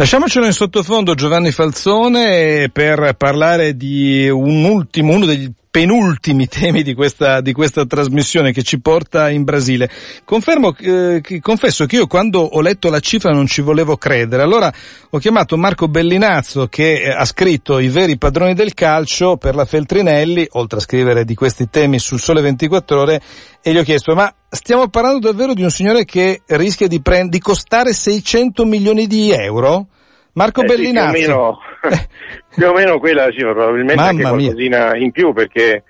Lasciamocelo 0.00 0.46
in 0.46 0.52
sottofondo 0.52 1.14
Giovanni 1.14 1.50
Falzone 1.50 2.70
per 2.70 3.16
parlare 3.16 3.76
di 3.76 4.28
un 4.28 4.62
ultimo, 4.62 5.12
uno 5.12 5.26
degli 5.26 5.50
penultimi 5.70 6.46
temi 6.46 6.82
di 6.82 6.94
questa, 6.94 7.40
di 7.40 7.52
questa 7.52 7.84
trasmissione 7.84 8.52
che 8.52 8.62
ci 8.62 8.80
porta 8.80 9.30
in 9.30 9.44
Brasile. 9.44 9.90
Confermo, 10.24 10.74
eh, 10.78 11.22
confesso 11.40 11.86
che 11.86 11.96
io 11.96 12.06
quando 12.06 12.40
ho 12.40 12.60
letto 12.60 12.90
la 12.90 13.00
cifra 13.00 13.32
non 13.32 13.46
ci 13.46 13.60
volevo 13.60 13.96
credere. 13.96 14.42
Allora 14.42 14.72
ho 15.10 15.18
chiamato 15.18 15.56
Marco 15.56 15.88
Bellinazzo 15.88 16.68
che 16.68 17.02
eh, 17.02 17.10
ha 17.10 17.24
scritto 17.24 17.78
I 17.78 17.88
veri 17.88 18.18
padroni 18.18 18.54
del 18.54 18.74
calcio 18.74 19.36
per 19.36 19.54
la 19.54 19.64
Feltrinelli, 19.64 20.46
oltre 20.52 20.78
a 20.78 20.82
scrivere 20.82 21.24
di 21.24 21.34
questi 21.34 21.68
temi 21.68 21.98
sul 21.98 22.20
Sole 22.20 22.40
24 22.40 23.00
ore, 23.00 23.20
e 23.60 23.72
gli 23.72 23.78
ho 23.78 23.82
chiesto 23.82 24.14
ma 24.14 24.32
stiamo 24.48 24.88
parlando 24.88 25.30
davvero 25.30 25.52
di 25.52 25.62
un 25.62 25.70
signore 25.70 26.04
che 26.04 26.42
rischia 26.46 26.88
di, 26.88 27.00
prend- 27.00 27.30
di 27.30 27.38
costare 27.38 27.92
600 27.92 28.64
milioni 28.64 29.06
di 29.06 29.30
euro? 29.30 29.88
Marco 30.32 30.62
eh 30.62 30.64
Bellinazzo. 30.66 31.16
Sì, 31.16 31.24
più, 31.24 31.32
o 31.32 31.36
meno, 31.36 31.58
più 32.54 32.68
o 32.68 32.72
meno 32.72 32.98
quella 32.98 33.26
la 33.26 33.32
cifra, 33.32 33.52
probabilmente 33.52 33.96
Mamma 33.96 34.08
anche 34.08 34.22
qualcosina 34.22 34.92
mia. 34.92 34.96
in 34.96 35.10
più 35.10 35.32
perché 35.32 35.82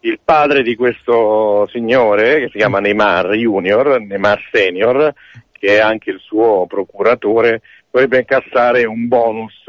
il 0.00 0.20
padre 0.22 0.62
di 0.62 0.76
questo 0.76 1.66
signore, 1.70 2.40
che 2.40 2.48
si 2.52 2.58
chiama 2.58 2.78
Neymar 2.78 3.30
Junior, 3.30 4.00
Neymar 4.00 4.40
Senior, 4.52 5.14
che 5.52 5.76
è 5.76 5.80
anche 5.80 6.10
il 6.10 6.20
suo 6.20 6.66
procuratore, 6.66 7.62
dovrebbe 7.90 8.18
incassare 8.18 8.84
un 8.84 9.08
bonus, 9.08 9.64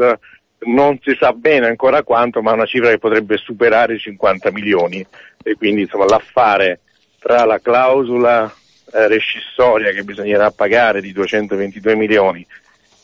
non 0.65 0.99
si 1.01 1.15
sa 1.17 1.31
bene 1.31 1.67
ancora 1.67 2.03
quanto, 2.03 2.41
ma 2.41 2.51
una 2.51 2.65
cifra 2.65 2.89
che 2.89 2.97
potrebbe 2.97 3.37
superare 3.37 3.93
i 3.93 3.99
50 3.99 4.51
milioni. 4.51 5.05
E 5.41 5.55
quindi 5.55 5.81
insomma 5.81 6.05
l'affare 6.05 6.81
tra 7.19 7.45
la 7.45 7.59
clausola 7.59 8.53
eh, 8.91 9.07
rescissoria 9.07 9.91
che 9.91 10.03
bisognerà 10.03 10.51
pagare 10.51 10.99
di 10.99 11.13
222 11.13 11.95
milioni 11.95 12.45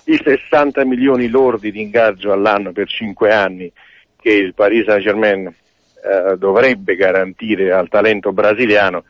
i 0.05 0.19
60 0.23 0.83
milioni 0.85 1.27
lordi 1.27 1.71
di 1.71 1.81
ingaggio 1.81 2.31
all'anno 2.31 2.71
per 2.71 2.87
5 2.87 3.31
anni 3.31 3.71
che 4.19 4.31
il 4.31 4.53
Paris 4.53 4.85
Saint-Germain 4.85 5.47
eh, 5.47 6.37
dovrebbe 6.37 6.95
garantire 6.95 7.71
al 7.71 7.89
talento 7.89 8.31
brasiliano, 8.31 9.03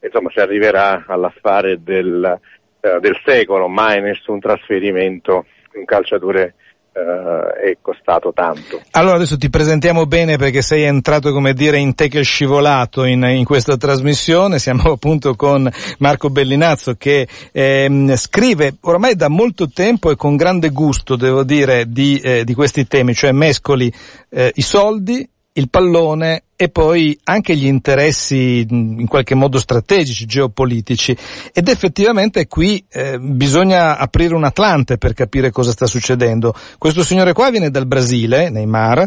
insomma 0.00 0.30
si 0.30 0.40
arriverà 0.40 1.04
all'affare 1.06 1.82
del, 1.82 2.38
eh, 2.80 2.98
del 3.00 3.18
secolo, 3.24 3.68
mai 3.68 4.00
nessun 4.00 4.40
trasferimento, 4.40 5.46
un 5.74 5.84
calciatore 5.84 6.54
eh, 6.98 7.70
è 7.70 7.78
costato 7.80 8.32
tanto. 8.34 8.80
Allora 8.92 9.16
adesso 9.16 9.36
ti 9.36 9.48
presentiamo 9.48 10.06
bene 10.06 10.36
perché 10.36 10.62
sei 10.62 10.82
entrato 10.82 11.32
come 11.32 11.54
dire 11.54 11.78
in 11.78 11.94
teche 11.94 12.22
scivolato 12.22 13.04
in, 13.04 13.22
in 13.22 13.44
questa 13.44 13.76
trasmissione, 13.76 14.58
siamo 14.58 14.90
appunto 14.92 15.34
con 15.34 15.70
Marco 15.98 16.30
Bellinazzo 16.30 16.94
che 16.94 17.28
ehm, 17.52 18.16
scrive 18.16 18.76
ormai 18.80 19.14
da 19.14 19.28
molto 19.28 19.68
tempo 19.68 20.10
e 20.10 20.16
con 20.16 20.36
grande 20.36 20.70
gusto 20.70 21.16
devo 21.16 21.44
dire 21.44 21.90
di, 21.90 22.18
eh, 22.18 22.44
di 22.44 22.54
questi 22.54 22.86
temi, 22.86 23.14
cioè 23.14 23.32
mescoli 23.32 23.92
eh, 24.30 24.52
i 24.54 24.62
soldi, 24.62 25.28
il 25.52 25.68
pallone 25.68 26.42
e 26.60 26.70
poi 26.70 27.16
anche 27.22 27.54
gli 27.54 27.66
interessi 27.66 28.66
in 28.68 29.06
qualche 29.06 29.36
modo 29.36 29.60
strategici, 29.60 30.26
geopolitici. 30.26 31.16
Ed 31.52 31.68
effettivamente 31.68 32.48
qui 32.48 32.84
eh, 32.90 33.16
bisogna 33.20 33.96
aprire 33.96 34.34
un 34.34 34.42
Atlante 34.42 34.98
per 34.98 35.12
capire 35.12 35.52
cosa 35.52 35.70
sta 35.70 35.86
succedendo. 35.86 36.52
Questo 36.76 37.04
signore 37.04 37.32
qua 37.32 37.50
viene 37.50 37.70
dal 37.70 37.86
Brasile, 37.86 38.50
Neymar, 38.50 39.06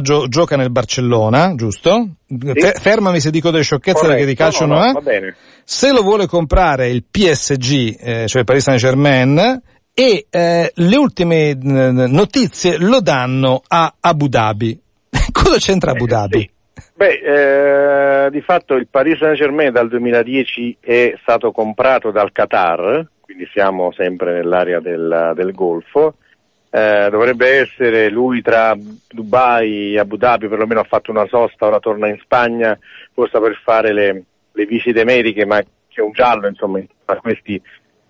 gio- 0.00 0.28
gioca 0.28 0.54
nel 0.54 0.70
Barcellona, 0.70 1.56
giusto? 1.56 2.08
Sì. 2.28 2.70
Fermami 2.76 3.18
se 3.18 3.32
dico 3.32 3.50
delle 3.50 3.64
sciocchezze 3.64 3.94
Corretto. 3.94 4.12
perché 4.12 4.26
di 4.26 4.36
calcio 4.36 4.66
no, 4.66 4.76
non 4.76 4.92
no, 4.92 5.10
è. 5.10 5.34
Se 5.64 5.90
lo 5.90 6.02
vuole 6.02 6.28
comprare 6.28 6.88
il 6.88 7.02
PSG, 7.02 7.96
eh, 7.98 8.28
cioè 8.28 8.42
il 8.42 8.44
Paris 8.44 8.62
Saint 8.62 8.78
Germain, 8.78 9.60
e 9.92 10.26
eh, 10.30 10.72
le 10.72 10.96
ultime 10.96 11.48
eh, 11.48 11.56
notizie 11.56 12.78
lo 12.78 13.00
danno 13.00 13.60
a 13.66 13.92
Abu 13.98 14.28
Dhabi. 14.28 14.80
Cosa 15.32 15.58
c'entra 15.58 15.90
Abu 15.90 16.06
Dhabi? 16.06 16.38
Sì. 16.38 16.54
Beh, 16.94 18.26
eh, 18.26 18.30
di 18.30 18.40
fatto 18.42 18.74
il 18.74 18.86
Paris 18.88 19.18
Saint 19.18 19.36
Germain 19.36 19.72
dal 19.72 19.88
2010 19.88 20.78
è 20.80 21.14
stato 21.20 21.50
comprato 21.50 22.10
dal 22.10 22.32
Qatar, 22.32 23.06
quindi 23.20 23.46
siamo 23.52 23.92
sempre 23.92 24.34
nell'area 24.34 24.80
del, 24.80 25.32
del 25.34 25.52
Golfo. 25.52 26.16
Eh, 26.68 27.08
dovrebbe 27.10 27.60
essere 27.60 28.10
lui 28.10 28.42
tra 28.42 28.76
Dubai 29.08 29.94
e 29.94 29.98
Abu 29.98 30.16
Dhabi, 30.16 30.48
perlomeno 30.48 30.80
ha 30.80 30.84
fatto 30.84 31.10
una 31.10 31.26
sosta, 31.26 31.66
ora 31.66 31.80
torna 31.80 32.08
in 32.08 32.18
Spagna, 32.22 32.78
forse 33.14 33.40
per 33.40 33.58
fare 33.62 33.92
le, 33.92 34.24
le 34.52 34.66
visite 34.66 35.04
mediche, 35.04 35.46
ma 35.46 35.62
c'è 35.88 36.02
un 36.02 36.12
giallo 36.12 36.46
insomma 36.46 36.78
a 37.06 37.16
questi 37.16 37.60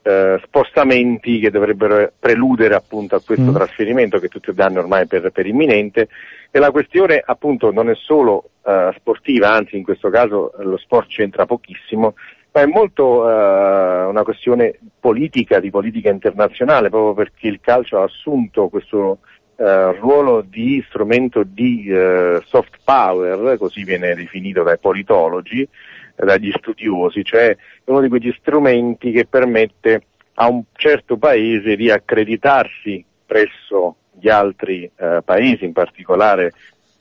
eh, 0.06 0.40
spostamenti 0.44 1.40
che 1.40 1.50
dovrebbero 1.50 2.12
preludere 2.16 2.76
appunto 2.76 3.16
a 3.16 3.20
questo 3.20 3.50
Mm. 3.50 3.54
trasferimento 3.54 4.18
che 4.20 4.28
tutti 4.28 4.52
danno 4.52 4.78
ormai 4.78 5.06
per, 5.06 5.30
per 5.32 5.46
imminente 5.46 6.08
e 6.52 6.58
la 6.60 6.70
questione 6.70 7.20
appunto 7.24 7.72
non 7.72 7.90
è 7.90 7.94
solo 7.96 8.50
eh, 8.64 8.94
sportiva, 8.98 9.50
anzi 9.50 9.76
in 9.76 9.82
questo 9.82 10.08
caso 10.08 10.52
lo 10.58 10.76
sport 10.76 11.08
c'entra 11.08 11.44
pochissimo, 11.44 12.14
ma 12.52 12.60
è 12.60 12.66
molto 12.66 13.28
eh, 13.28 14.04
una 14.04 14.22
questione 14.22 14.78
politica, 15.00 15.58
di 15.58 15.70
politica 15.70 16.08
internazionale, 16.08 16.88
proprio 16.88 17.14
perché 17.14 17.48
il 17.48 17.58
calcio 17.60 17.98
ha 17.98 18.04
assunto 18.04 18.68
questo 18.68 19.18
eh, 19.56 19.92
ruolo 19.98 20.42
di 20.42 20.84
strumento 20.88 21.42
di 21.44 21.86
eh, 21.88 22.40
soft 22.46 22.78
power, 22.84 23.58
così 23.58 23.82
viene 23.82 24.14
definito 24.14 24.62
dai 24.62 24.78
politologi, 24.78 25.68
dagli 26.16 26.52
studiosi, 26.56 27.24
cioè 27.24 27.56
uno 27.84 28.00
di 28.00 28.08
quegli 28.08 28.34
strumenti 28.38 29.12
che 29.12 29.26
permette 29.26 30.06
a 30.34 30.48
un 30.48 30.62
certo 30.74 31.16
paese 31.16 31.76
di 31.76 31.90
accreditarsi 31.90 33.04
presso 33.24 33.96
gli 34.12 34.28
altri 34.28 34.90
eh, 34.96 35.20
paesi, 35.24 35.64
in 35.64 35.72
particolare 35.72 36.52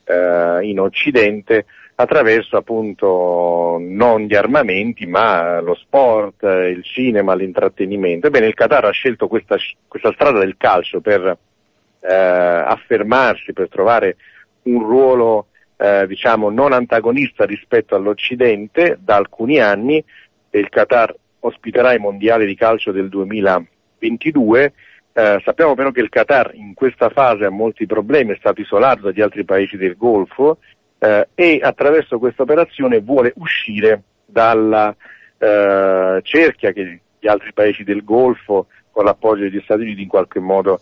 eh, 0.04 0.58
in 0.62 0.80
Occidente, 0.80 1.66
attraverso 1.98 2.56
appunto 2.56 3.78
non 3.80 4.22
gli 4.22 4.34
armamenti 4.34 5.06
ma 5.06 5.60
lo 5.60 5.74
sport, 5.74 6.42
il 6.42 6.82
cinema, 6.84 7.34
l'intrattenimento. 7.34 8.26
Ebbene 8.26 8.46
il 8.46 8.54
Qatar 8.54 8.84
ha 8.84 8.90
scelto 8.90 9.28
questa, 9.28 9.56
questa 9.88 10.12
strada 10.12 10.40
del 10.40 10.56
calcio 10.58 11.00
per 11.00 11.38
eh, 12.00 12.14
affermarsi, 12.14 13.52
per 13.52 13.68
trovare 13.68 14.16
un 14.64 14.80
ruolo 14.80 15.46
eh, 15.76 16.06
diciamo 16.06 16.50
non 16.50 16.72
antagonista 16.72 17.44
rispetto 17.44 17.94
all'Occidente 17.94 18.98
da 19.00 19.16
alcuni 19.16 19.60
anni 19.60 20.02
il 20.50 20.68
Qatar 20.68 21.14
ospiterà 21.40 21.92
i 21.92 21.98
mondiali 21.98 22.46
di 22.46 22.54
calcio 22.54 22.92
del 22.92 23.08
2022. 23.08 24.72
Eh, 25.12 25.40
sappiamo 25.44 25.74
però 25.74 25.90
che 25.90 26.00
il 26.00 26.08
Qatar 26.08 26.52
in 26.54 26.74
questa 26.74 27.08
fase 27.08 27.44
ha 27.44 27.50
molti 27.50 27.86
problemi, 27.86 28.32
è 28.32 28.36
stato 28.38 28.60
isolato 28.60 29.02
dagli 29.02 29.20
altri 29.20 29.44
paesi 29.44 29.76
del 29.76 29.96
Golfo 29.96 30.58
eh, 30.98 31.28
e 31.34 31.60
attraverso 31.62 32.18
questa 32.18 32.42
operazione 32.42 33.00
vuole 33.00 33.32
uscire 33.36 34.02
dalla 34.26 34.94
eh, 35.38 36.20
cerchia 36.22 36.72
che 36.72 37.00
gli 37.18 37.28
altri 37.28 37.52
paesi 37.52 37.84
del 37.84 38.04
Golfo 38.04 38.66
con 38.90 39.04
l'appoggio 39.04 39.42
degli 39.42 39.60
Stati 39.62 39.82
Uniti 39.82 40.02
in 40.02 40.08
qualche 40.08 40.40
modo 40.40 40.80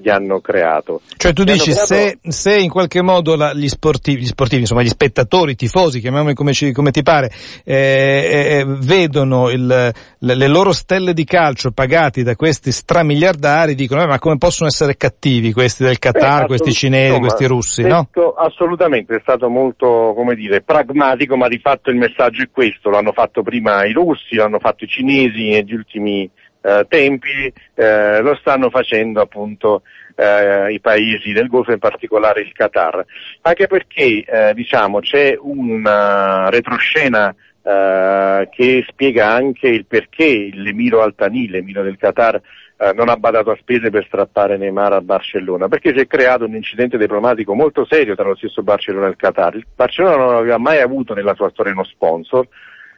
gli 0.00 0.08
hanno 0.08 0.40
creato. 0.40 1.00
Cioè 1.16 1.32
tu 1.32 1.42
Gli 1.42 1.52
dici 1.52 1.70
creato- 1.70 1.86
se, 1.86 2.18
se 2.22 2.56
in 2.56 2.70
qualche 2.70 3.02
modo 3.02 3.36
la- 3.36 3.52
gli, 3.54 3.68
sportivi, 3.68 4.22
gli 4.22 4.26
sportivi, 4.26 4.60
insomma 4.62 4.82
gli 4.82 4.88
spettatori, 4.88 5.52
i 5.52 5.56
tifosi, 5.56 6.00
chiamiamoli 6.00 6.34
come, 6.34 6.52
ci- 6.52 6.72
come 6.72 6.90
ti 6.90 7.02
pare, 7.02 7.30
eh, 7.64 8.58
eh, 8.60 8.64
vedono 8.66 9.48
il- 9.50 9.66
le, 9.66 10.34
le 10.34 10.48
loro 10.48 10.72
stelle 10.72 11.12
di 11.12 11.24
calcio 11.24 11.70
pagati 11.72 12.22
da 12.22 12.36
questi 12.36 12.70
stramiliardari, 12.72 13.74
dicono 13.74 14.02
"Eh, 14.02 14.06
ma 14.06 14.18
come 14.18 14.38
possono 14.38 14.68
essere 14.68 14.96
cattivi 14.96 15.52
questi 15.52 15.82
del 15.84 15.98
Qatar, 15.98 16.42
Eh, 16.42 16.46
questi 16.46 16.72
cinesi, 16.72 17.06
insomma, 17.08 17.26
questi 17.26 17.46
russi, 17.46 17.82
no? 17.82 18.08
Assolutamente, 18.36 19.16
è 19.16 19.20
stato 19.22 19.48
molto, 19.48 20.12
come 20.16 20.34
dire, 20.34 20.60
pragmatico, 20.62 21.36
ma 21.36 21.48
di 21.48 21.58
fatto 21.58 21.90
il 21.90 21.96
messaggio 21.96 22.42
è 22.42 22.48
questo, 22.50 22.90
l'hanno 22.90 23.12
fatto 23.12 23.42
prima 23.42 23.84
i 23.84 23.92
russi, 23.92 24.34
l'hanno 24.36 24.58
fatto 24.58 24.84
i 24.84 24.88
cinesi 24.88 25.50
negli 25.50 25.74
ultimi 25.74 26.28
eh, 26.62 26.86
tempi, 26.88 27.52
eh, 27.74 28.20
lo 28.20 28.34
stanno 28.36 28.70
facendo 28.70 29.20
appunto 29.20 29.82
eh, 30.14 30.72
i 30.72 30.80
paesi 30.80 31.32
del 31.32 31.48
Golfo, 31.48 31.72
in 31.72 31.78
particolare 31.78 32.40
il 32.40 32.52
Qatar. 32.52 33.04
Anche 33.42 33.66
perché, 33.66 34.24
eh, 34.24 34.54
diciamo, 34.54 35.00
c'è 35.00 35.36
una 35.38 36.48
retroscena 36.48 37.34
eh, 37.62 38.48
che 38.50 38.84
spiega 38.88 39.28
anche 39.28 39.68
il 39.68 39.86
perché 39.86 40.50
l'emiro 40.52 41.02
Altani, 41.02 41.48
l'emiro 41.48 41.82
del 41.82 41.96
Qatar, 41.96 42.40
eh, 42.76 42.92
non 42.94 43.08
ha 43.08 43.16
badato 43.16 43.50
a 43.50 43.56
spese 43.60 43.90
per 43.90 44.04
strappare 44.06 44.56
Neymar 44.56 44.94
a 44.94 45.00
Barcellona, 45.00 45.68
perché 45.68 45.92
si 45.94 46.00
è 46.00 46.06
creato 46.06 46.44
un 46.44 46.56
incidente 46.56 46.98
diplomatico 46.98 47.54
molto 47.54 47.86
serio 47.88 48.14
tra 48.14 48.26
lo 48.26 48.36
stesso 48.36 48.62
Barcellona 48.62 49.06
e 49.06 49.10
il 49.10 49.16
Qatar. 49.16 49.54
Il 49.54 49.66
Barcellona 49.74 50.16
non 50.16 50.34
aveva 50.34 50.58
mai 50.58 50.80
avuto 50.80 51.14
nella 51.14 51.34
sua 51.34 51.50
storia 51.50 51.72
uno 51.72 51.84
sponsor. 51.84 52.46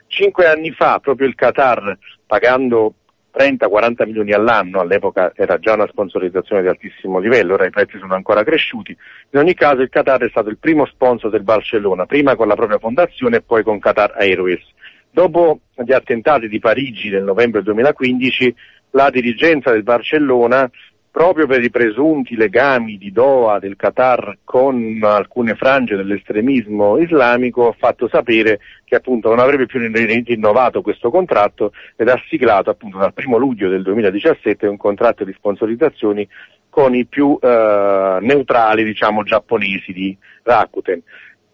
Cinque 0.07 0.47
anni 0.47 0.71
fa 0.71 1.01
proprio 1.01 1.27
il 1.27 1.35
Qatar, 1.35 1.99
pagando 2.27 2.95
30-40 3.37 4.07
milioni 4.07 4.33
all'anno, 4.33 4.81
all'epoca 4.81 5.33
era 5.35 5.59
già 5.59 5.75
una 5.75 5.89
sponsorizzazione 5.89 6.63
di 6.63 6.69
altissimo 6.69 7.19
livello, 7.19 7.55
ora 7.55 7.67
i 7.67 7.71
prezzi 7.71 7.99
sono 7.99 8.15
ancora 8.15 8.45
cresciuti. 8.45 8.97
In 9.31 9.41
ogni 9.41 9.55
caso 9.55 9.83
il 9.83 9.89
Qatar 9.89 10.23
è 10.25 10.29
stato 10.29 10.49
il 10.49 10.59
primo 10.59 10.87
sponsor 10.87 11.31
del 11.31 11.43
Barcellona, 11.43 12.07
prima 12.07 12.37
con 12.37 12.47
la 12.47 12.55
propria 12.55 12.79
fondazione 12.79 13.37
e 13.37 13.43
poi 13.43 13.65
con 13.65 13.81
Qatar 13.81 14.15
Airways. 14.17 14.63
Dopo 15.11 15.61
gli 15.75 15.93
attentati 15.93 16.49
di 16.49 16.59
Parigi 16.59 17.09
del 17.09 17.25
novembre 17.25 17.63
2015, 17.63 18.55
la 18.91 19.11
dirigenza 19.11 19.73
del 19.73 19.83
Barcellona, 19.83 20.71
proprio 21.15 21.47
per 21.47 21.63
i 21.63 21.71
presunti 21.71 22.35
legami 22.35 22.99
di 22.99 23.13
Doha 23.13 23.61
del 23.61 23.77
Qatar 23.77 24.39
con 24.43 24.99
alcune 25.05 25.55
frange 25.55 25.95
dell'estremismo 25.95 26.99
islamico, 26.99 27.69
ha 27.69 27.77
fatto 27.79 28.09
sapere 28.09 28.59
che 28.83 28.97
appunto 28.97 29.29
non 29.29 29.39
avrebbe 29.39 29.67
più 29.67 29.79
rinnovato 29.79 30.83
questo 30.83 31.13
contratto 31.13 31.73
ed 31.95 32.09
ha 32.09 32.21
siglato 32.29 32.71
appunto 32.71 32.99
dal 32.99 33.13
primo 33.13 33.37
luglio 33.37 33.69
del 33.69 33.85
2017 33.85 34.67
un 34.67 34.77
contratto 34.77 35.23
di 35.23 35.33
sponsorizzazioni 35.33 36.29
con 36.69 36.97
i 36.97 37.05
più 37.05 37.39
eh, 37.41 38.19
neutrali, 38.21 38.83
diciamo, 38.83 39.23
giapponesi 39.23 39.93
di 39.93 40.19
Rakuten. 40.43 41.01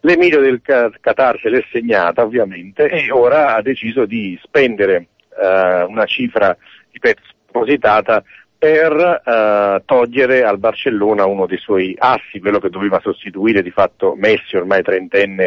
L'Emilio 0.01 0.40
del 0.40 0.62
Qatar 0.62 1.38
se 1.38 1.51
l'è 1.51 1.62
segnata 1.70 2.23
ovviamente 2.23 2.88
e 2.88 3.11
ora 3.11 3.57
ha 3.57 3.61
deciso 3.61 4.07
di 4.07 4.40
spendere 4.42 5.09
eh, 5.38 5.83
una 5.83 6.07
cifra, 6.07 6.57
ripeto, 6.92 7.20
spropositata 7.51 8.23
per 8.61 9.23
eh, 9.25 9.83
togliere 9.87 10.44
al 10.44 10.59
Barcellona 10.59 11.25
uno 11.25 11.46
dei 11.46 11.57
suoi 11.57 11.96
assi, 11.99 12.40
quello 12.40 12.59
che 12.59 12.68
doveva 12.68 13.01
sostituire 13.01 13.62
di 13.62 13.70
fatto 13.70 14.14
Messi, 14.18 14.55
ormai 14.55 14.83
trentenne, 14.83 15.44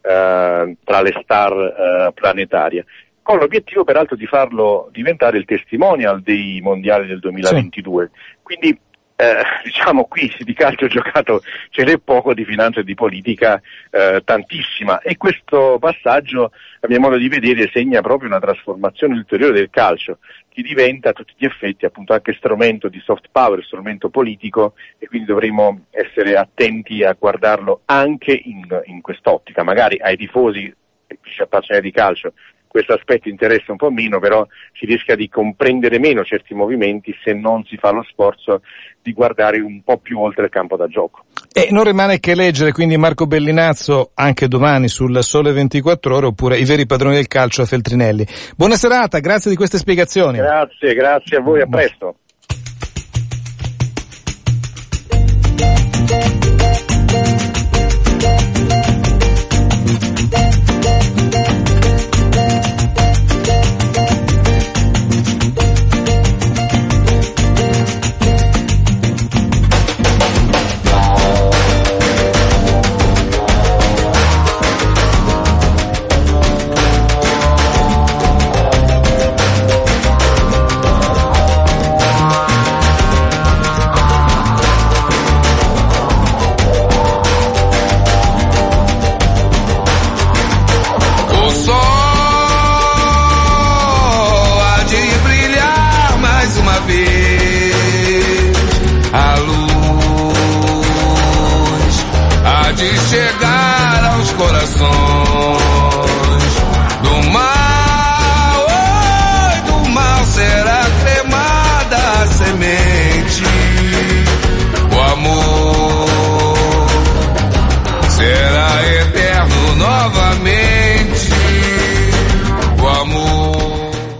eh, 0.00 0.76
tra 0.82 1.00
le 1.00 1.20
star 1.22 1.52
eh, 1.52 2.12
planetarie, 2.12 2.84
con 3.22 3.38
l'obiettivo 3.38 3.84
peraltro 3.84 4.16
di 4.16 4.26
farlo 4.26 4.88
diventare 4.90 5.38
il 5.38 5.44
testimonial 5.44 6.22
dei 6.22 6.60
mondiali 6.60 7.06
del 7.06 7.20
2022. 7.20 8.10
Quindi 8.42 8.76
eh, 9.16 9.42
diciamo 9.64 10.04
qui 10.04 10.30
di 10.40 10.52
calcio 10.52 10.86
giocato 10.86 11.42
ce 11.70 11.84
n'è 11.84 11.98
poco, 11.98 12.34
di 12.34 12.44
finanza 12.44 12.80
e 12.80 12.84
di 12.84 12.94
politica 12.94 13.60
eh, 13.90 14.22
tantissima. 14.24 15.00
E 15.00 15.16
questo 15.16 15.78
passaggio 15.80 16.52
a 16.80 16.86
mio 16.88 17.00
modo 17.00 17.16
di 17.16 17.28
vedere 17.28 17.70
segna 17.72 18.02
proprio 18.02 18.28
una 18.28 18.40
trasformazione 18.40 19.14
ulteriore 19.14 19.54
del 19.54 19.70
calcio 19.70 20.18
che 20.48 20.62
diventa 20.62 21.10
a 21.10 21.12
tutti 21.12 21.34
gli 21.36 21.44
effetti 21.44 21.86
appunto 21.86 22.12
anche 22.12 22.34
strumento 22.34 22.88
di 22.88 23.00
soft 23.00 23.28
power, 23.32 23.64
strumento 23.64 24.10
politico 24.10 24.74
e 24.98 25.06
quindi 25.06 25.26
dovremo 25.26 25.86
essere 25.90 26.36
attenti 26.36 27.02
a 27.02 27.16
guardarlo 27.18 27.82
anche 27.86 28.32
in, 28.32 28.64
in 28.84 29.00
quest'ottica, 29.00 29.62
magari 29.62 29.98
ai 29.98 30.16
tifosi 30.16 30.72
semplici 31.06 31.42
appassionati 31.42 31.86
di 31.86 31.92
calcio 31.92 32.32
questo 32.76 32.92
aspetto 32.92 33.30
interessa 33.30 33.72
un 33.72 33.78
po' 33.78 33.90
meno, 33.90 34.18
però 34.18 34.46
si 34.78 34.84
rischia 34.84 35.16
di 35.16 35.30
comprendere 35.30 35.98
meno 35.98 36.22
certi 36.24 36.52
movimenti 36.52 37.16
se 37.24 37.32
non 37.32 37.64
si 37.64 37.78
fa 37.78 37.90
lo 37.90 38.02
sforzo 38.02 38.60
di 39.00 39.14
guardare 39.14 39.60
un 39.60 39.82
po' 39.82 39.96
più 39.96 40.20
oltre 40.20 40.44
il 40.44 40.50
campo 40.50 40.76
da 40.76 40.86
gioco. 40.86 41.24
E 41.54 41.68
non 41.70 41.84
rimane 41.84 42.20
che 42.20 42.34
leggere 42.34 42.72
quindi 42.72 42.98
Marco 42.98 43.26
Bellinazzo 43.26 44.10
anche 44.12 44.46
domani 44.46 44.88
sul 44.88 45.22
Sole 45.22 45.52
24 45.52 46.16
Ore 46.16 46.26
oppure 46.26 46.58
I 46.58 46.66
veri 46.66 46.84
padroni 46.84 47.14
del 47.14 47.28
calcio 47.28 47.62
a 47.62 47.64
Feltrinelli. 47.64 48.26
Buona 48.54 48.76
serata, 48.76 49.20
grazie 49.20 49.50
di 49.50 49.56
queste 49.56 49.78
spiegazioni. 49.78 50.36
Grazie, 50.36 50.92
grazie 50.92 51.38
a 51.38 51.40
voi, 51.40 51.62
a 51.62 51.66
presto. 51.66 52.16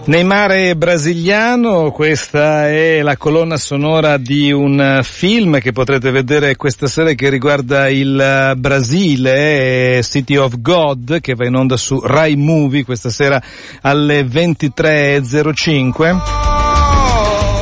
Neymar 0.07 0.77
brasiliano, 0.77 1.91
questa 1.91 2.69
è 2.69 3.03
la 3.03 3.17
colonna 3.17 3.57
sonora 3.57 4.19
di 4.19 4.53
un 4.53 5.01
film 5.03 5.59
che 5.59 5.73
potrete 5.73 6.13
vedere 6.13 6.55
questa 6.55 6.87
sera 6.87 7.13
che 7.15 7.29
riguarda 7.29 7.89
il 7.89 8.55
Brasile, 8.57 10.01
City 10.05 10.37
of 10.37 10.61
God, 10.61 11.19
che 11.21 11.35
va 11.35 11.47
in 11.47 11.57
onda 11.57 11.77
su 11.77 11.99
Rai 11.99 12.37
Movie 12.37 12.85
questa 12.85 13.11
sera 13.11 13.43
alle 13.81 14.23
23.05. 14.23 16.56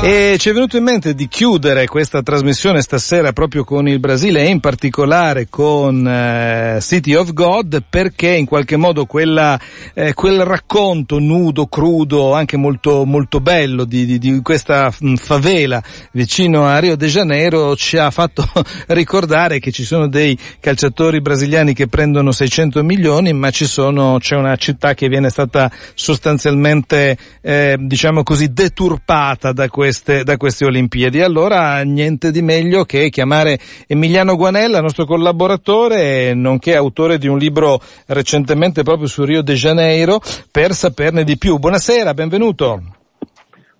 E 0.06 0.36
ci 0.38 0.50
è 0.50 0.52
venuto 0.52 0.76
in 0.76 0.82
mente 0.82 1.14
di 1.14 1.28
chiudere 1.28 1.86
questa 1.86 2.20
trasmissione 2.20 2.82
stasera 2.82 3.32
proprio 3.32 3.64
con 3.64 3.88
il 3.88 4.00
Brasile 4.00 4.42
e 4.42 4.48
in 4.50 4.60
particolare 4.60 5.46
con 5.48 6.06
eh, 6.06 6.76
City 6.82 7.14
of 7.14 7.32
God 7.32 7.82
perché 7.88 8.28
in 8.28 8.44
qualche 8.44 8.76
modo 8.76 9.06
quella, 9.06 9.58
eh, 9.94 10.12
quel 10.12 10.44
racconto 10.44 11.18
nudo, 11.18 11.68
crudo, 11.68 12.34
anche 12.34 12.58
molto, 12.58 13.06
molto 13.06 13.40
bello 13.40 13.86
di, 13.86 14.04
di, 14.04 14.18
di 14.18 14.42
questa 14.42 14.92
mh, 14.94 15.14
favela 15.14 15.82
vicino 16.12 16.66
a 16.66 16.78
Rio 16.80 16.96
de 16.96 17.06
Janeiro 17.06 17.74
ci 17.74 17.96
ha 17.96 18.10
fatto 18.10 18.46
ricordare 18.88 19.58
che 19.58 19.72
ci 19.72 19.84
sono 19.84 20.06
dei 20.06 20.38
calciatori 20.60 21.22
brasiliani 21.22 21.72
che 21.72 21.86
prendono 21.86 22.30
600 22.30 22.82
milioni 22.82 23.32
ma 23.32 23.50
ci 23.50 23.64
sono, 23.64 24.18
c'è 24.20 24.36
una 24.36 24.56
città 24.56 24.92
che 24.92 25.08
viene 25.08 25.30
stata 25.30 25.72
sostanzialmente 25.94 27.16
eh, 27.40 27.76
diciamo 27.78 28.22
così 28.22 28.52
deturpata 28.52 29.52
da 29.52 29.66
questo 29.70 29.92
queste, 29.94 30.24
da 30.24 30.36
queste 30.36 30.64
Olimpiadi. 30.64 31.22
Allora 31.22 31.82
niente 31.82 32.32
di 32.32 32.42
meglio 32.42 32.84
che 32.84 33.10
chiamare 33.10 33.58
Emiliano 33.86 34.34
Guanella, 34.34 34.80
nostro 34.80 35.04
collaboratore, 35.04 36.34
nonché 36.34 36.74
autore 36.74 37.16
di 37.18 37.28
un 37.28 37.38
libro 37.38 37.78
recentemente 38.08 38.82
proprio 38.82 39.06
su 39.06 39.24
Rio 39.24 39.42
de 39.42 39.54
Janeiro, 39.54 40.20
per 40.50 40.72
saperne 40.72 41.22
di 41.22 41.38
più. 41.38 41.58
Buonasera, 41.58 42.12
benvenuto. 42.12 42.82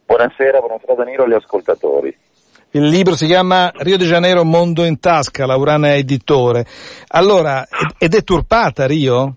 Buonasera, 0.07 0.61
buonasera 0.61 0.95
Danilo 0.95 1.25
agli 1.25 1.33
ascoltatori. 1.33 2.17
Il 2.71 2.85
libro 2.87 3.15
si 3.15 3.27
chiama 3.27 3.71
Rio 3.75 3.97
de 3.97 4.05
Janeiro 4.05 4.45
Mondo 4.45 4.85
in 4.85 5.01
tasca, 5.01 5.47
Laurana 5.47 5.95
Editore. 5.95 6.65
Allora, 7.09 7.67
è 7.99 8.07
deturpata 8.07 8.87
Rio? 8.87 9.37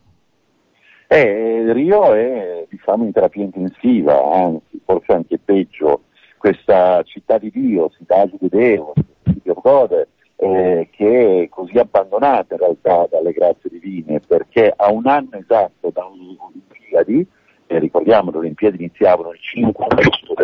Eh, 1.08 1.72
Rio 1.72 2.14
è 2.14 2.66
diciamo 2.70 3.06
in 3.06 3.12
terapia 3.14 3.44
intensiva, 3.44 4.20
anzi 4.32 4.82
forse 4.84 5.14
anche 5.14 5.40
peggio 5.44 6.02
questa 6.48 7.04
città 7.04 7.38
di 7.38 7.52
Dio, 7.52 7.92
Cidade 7.98 8.38
di 8.40 8.48
Deo, 8.48 8.94
di 9.22 9.42
Gode, 9.44 10.08
eh, 10.38 10.88
che 10.92 11.44
è 11.44 11.50
così 11.50 11.78
abbandonata 11.78 12.54
in 12.54 12.60
realtà 12.62 13.06
dalle 13.12 13.34
grazie 13.34 13.70
divine 13.70 14.22
perché 14.26 14.74
a 14.74 14.90
un 14.90 15.08
anno 15.08 15.32
esatto 15.34 15.92
dalle 15.92 16.38
Olimpiadi, 16.38 17.28
eh, 17.68 17.80
ricordiamo 17.80 18.32
le 18.32 18.38
Olimpiadi 18.38 18.78
iniziavano 18.78 19.32
il 19.32 19.40
5 19.42 19.86
agosto 19.90 20.36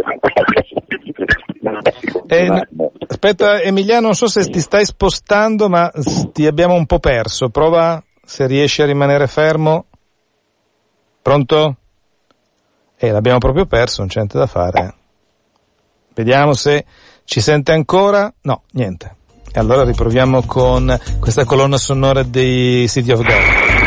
eh, 2.27 2.67
aspetta 3.07 3.61
Emiliano, 3.61 4.07
non 4.07 4.15
so 4.15 4.27
se 4.27 4.49
ti 4.49 4.59
stai 4.59 4.83
spostando 4.83 5.69
ma 5.69 5.89
ti 6.33 6.45
abbiamo 6.45 6.73
un 6.73 6.85
po' 6.85 6.99
perso, 6.99 7.49
prova 7.49 8.03
se 8.21 8.45
riesci 8.45 8.81
a 8.81 8.85
rimanere 8.85 9.27
fermo. 9.27 9.85
Pronto? 11.21 11.77
Eh, 12.97 13.11
l'abbiamo 13.11 13.37
proprio 13.37 13.65
perso, 13.65 14.01
non 14.01 14.09
c'è 14.09 14.17
niente 14.17 14.37
da 14.37 14.47
fare. 14.47 14.95
Vediamo 16.13 16.53
se 16.53 16.85
ci 17.25 17.41
sente 17.41 17.71
ancora. 17.71 18.33
No, 18.41 18.63
niente. 18.71 19.15
E 19.51 19.59
allora 19.59 19.83
riproviamo 19.83 20.43
con 20.43 20.99
questa 21.19 21.45
colonna 21.45 21.77
sonora 21.77 22.23
dei 22.23 22.87
City 22.87 23.11
of 23.11 23.21
God. 23.21 23.82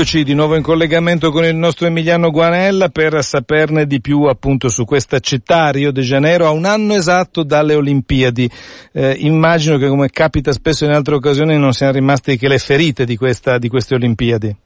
Eccoci 0.00 0.24
di 0.24 0.32
nuovo 0.32 0.56
in 0.56 0.62
collegamento 0.62 1.30
con 1.30 1.44
il 1.44 1.54
nostro 1.54 1.86
Emiliano 1.86 2.30
Guanella 2.30 2.88
per 2.88 3.22
saperne 3.22 3.84
di 3.84 4.00
più 4.00 4.22
appunto 4.22 4.70
su 4.70 4.86
questa 4.86 5.18
città, 5.18 5.68
Rio 5.68 5.92
de 5.92 6.00
Janeiro, 6.00 6.46
a 6.46 6.52
un 6.52 6.64
anno 6.64 6.94
esatto 6.94 7.42
dalle 7.42 7.74
Olimpiadi. 7.74 8.48
Eh, 8.94 9.16
immagino 9.18 9.76
che 9.76 9.88
come 9.88 10.08
capita 10.08 10.52
spesso 10.52 10.86
in 10.86 10.92
altre 10.92 11.16
occasioni 11.16 11.58
non 11.58 11.72
siano 11.72 11.92
rimaste 11.92 12.38
che 12.38 12.48
le 12.48 12.56
ferite 12.56 13.04
di, 13.04 13.18
questa, 13.18 13.58
di 13.58 13.68
queste 13.68 13.94
Olimpiadi. 13.94 14.56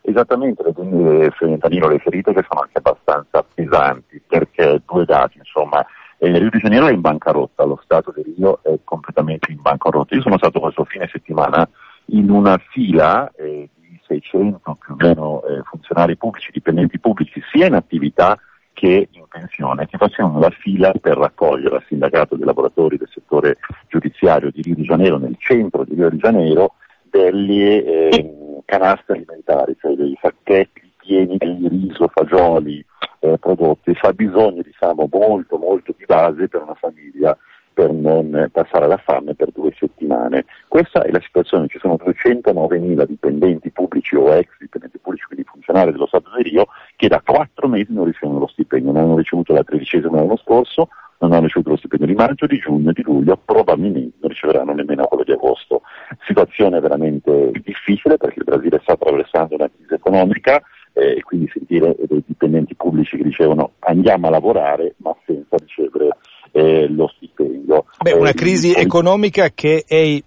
Esattamente, 0.00 0.64
quindi 0.74 1.28
Danilo, 1.58 1.86
le 1.86 2.00
ferite 2.00 2.32
che 2.32 2.44
sono 2.48 2.62
anche 2.62 2.78
abbastanza 2.78 3.44
pesanti 3.54 4.20
perché 4.26 4.82
due 4.84 5.04
dati, 5.04 5.38
insomma, 5.38 5.86
eh, 6.18 6.36
Rio 6.36 6.50
de 6.50 6.58
Janeiro 6.58 6.88
è 6.88 6.92
in 6.92 7.02
bancarotta, 7.02 7.62
lo 7.62 7.78
Stato 7.84 8.12
di 8.16 8.34
Rio 8.34 8.58
è 8.64 8.76
completamente 8.82 9.52
in 9.52 9.60
bancarotta. 9.60 10.16
Io 10.16 10.22
sono 10.22 10.38
stato 10.38 10.58
questo 10.58 10.82
fine 10.82 11.08
settimana 11.12 11.68
in 12.06 12.30
una 12.30 12.58
fila 12.72 13.30
eh, 13.36 13.68
600 14.06 14.76
più 14.78 14.94
o 14.94 14.96
meno 14.98 15.42
eh, 15.44 15.62
funzionari 15.64 16.16
pubblici, 16.16 16.50
dipendenti 16.52 16.98
pubblici, 16.98 17.42
sia 17.52 17.66
in 17.66 17.74
attività 17.74 18.38
che 18.72 19.08
in 19.10 19.24
pensione, 19.28 19.86
che 19.86 19.96
facevano 19.96 20.38
la 20.38 20.50
fila 20.50 20.92
per 20.92 21.16
raccogliere 21.16 21.76
al 21.76 21.84
sindacato 21.86 22.36
dei 22.36 22.44
lavoratori 22.44 22.98
del 22.98 23.08
settore 23.10 23.56
giudiziario 23.88 24.50
di 24.50 24.60
Rio 24.60 24.74
de 24.74 24.82
Janeiro, 24.82 25.16
nel 25.16 25.36
centro 25.38 25.84
di 25.84 25.94
Rio 25.94 26.10
de 26.10 26.16
Janeiro, 26.16 26.74
delle 27.02 27.84
eh, 27.84 28.34
canastre 28.66 29.16
alimentari, 29.16 29.76
cioè 29.80 29.94
dei 29.94 30.16
sacchetti 30.20 30.92
pieni 30.98 31.38
di 31.38 31.68
riso, 31.68 32.08
fagioli, 32.08 32.84
eh, 33.20 33.38
prodotti, 33.38 33.94
fabbisogni 33.94 34.62
diciamo 34.62 35.08
molto 35.10 35.56
molto 35.56 35.94
di 35.96 36.04
base 36.04 36.48
per 36.48 36.62
una 36.62 36.74
famiglia 36.74 37.36
per 37.72 37.92
non 37.92 38.48
passare 38.52 38.84
alla 38.86 38.96
fame 38.96 39.34
per 39.34 39.50
due 39.52 39.70
settimane. 40.16 40.46
Questa 40.66 41.02
è 41.02 41.10
la 41.10 41.20
situazione, 41.20 41.68
ci 41.68 41.78
sono 41.78 41.98
209.000 42.02 43.04
dipendenti 43.04 43.70
pubblici 43.70 44.16
o 44.16 44.32
ex 44.34 44.48
dipendenti 44.58 44.98
pubblici, 44.98 45.26
quindi 45.26 45.44
funzionari 45.44 45.92
dello 45.92 46.06
Stato 46.06 46.30
di 46.36 46.42
Rio, 46.42 46.66
che 46.96 47.08
da 47.08 47.22
quattro 47.24 47.68
mesi 47.68 47.92
non 47.92 48.06
ricevono 48.06 48.38
lo 48.38 48.46
stipendio, 48.46 48.92
non 48.92 49.02
hanno 49.02 49.16
ricevuto 49.16 49.52
la 49.52 49.62
tredicesima 49.62 50.16
l'anno 50.16 50.36
scorso, 50.36 50.88
non 51.18 51.32
hanno 51.32 51.44
ricevuto 51.44 51.70
lo 51.70 51.76
stipendio 51.76 52.06
di 52.06 52.14
maggio, 52.14 52.46
di 52.46 52.58
giugno, 52.58 52.92
di 52.92 53.02
luglio, 53.02 53.40
probabilmente 53.42 54.16
non 54.20 54.30
riceveranno 54.30 54.72
nemmeno 54.72 55.06
quello 55.06 55.24
di 55.24 55.32
agosto. 55.32 55.82
Situazione 56.26 56.80
veramente 56.80 57.52
difficile 57.62 58.16
perché 58.16 58.40
il 58.40 58.44
Brasile 58.44 58.80
sta 58.82 58.92
attraversando 58.92 59.54
una 59.54 59.70
crisi 59.74 59.94
economica 59.94 60.60
eh, 60.92 61.16
e 61.16 61.22
quindi 61.22 61.50
sentire 61.52 61.94
dei 62.06 62.22
dipendenti 62.26 62.74
pubblici 62.74 63.16
che 63.16 63.22
dicevono 63.22 63.72
andiamo 63.80 64.26
a 64.26 64.30
lavorare 64.30 64.94
ma 64.98 65.14
senza 65.24 65.56
ricevere 65.56 66.16
eh, 66.52 66.88
lo 66.88 67.08
stipendio. 67.46 67.84
Beh, 68.02 68.12
una 68.12 68.30
eh, 68.30 68.34
crisi 68.34 68.72
poi... 68.72 68.82
economica 68.82 69.50
che 69.50 69.84
è 69.86 70.20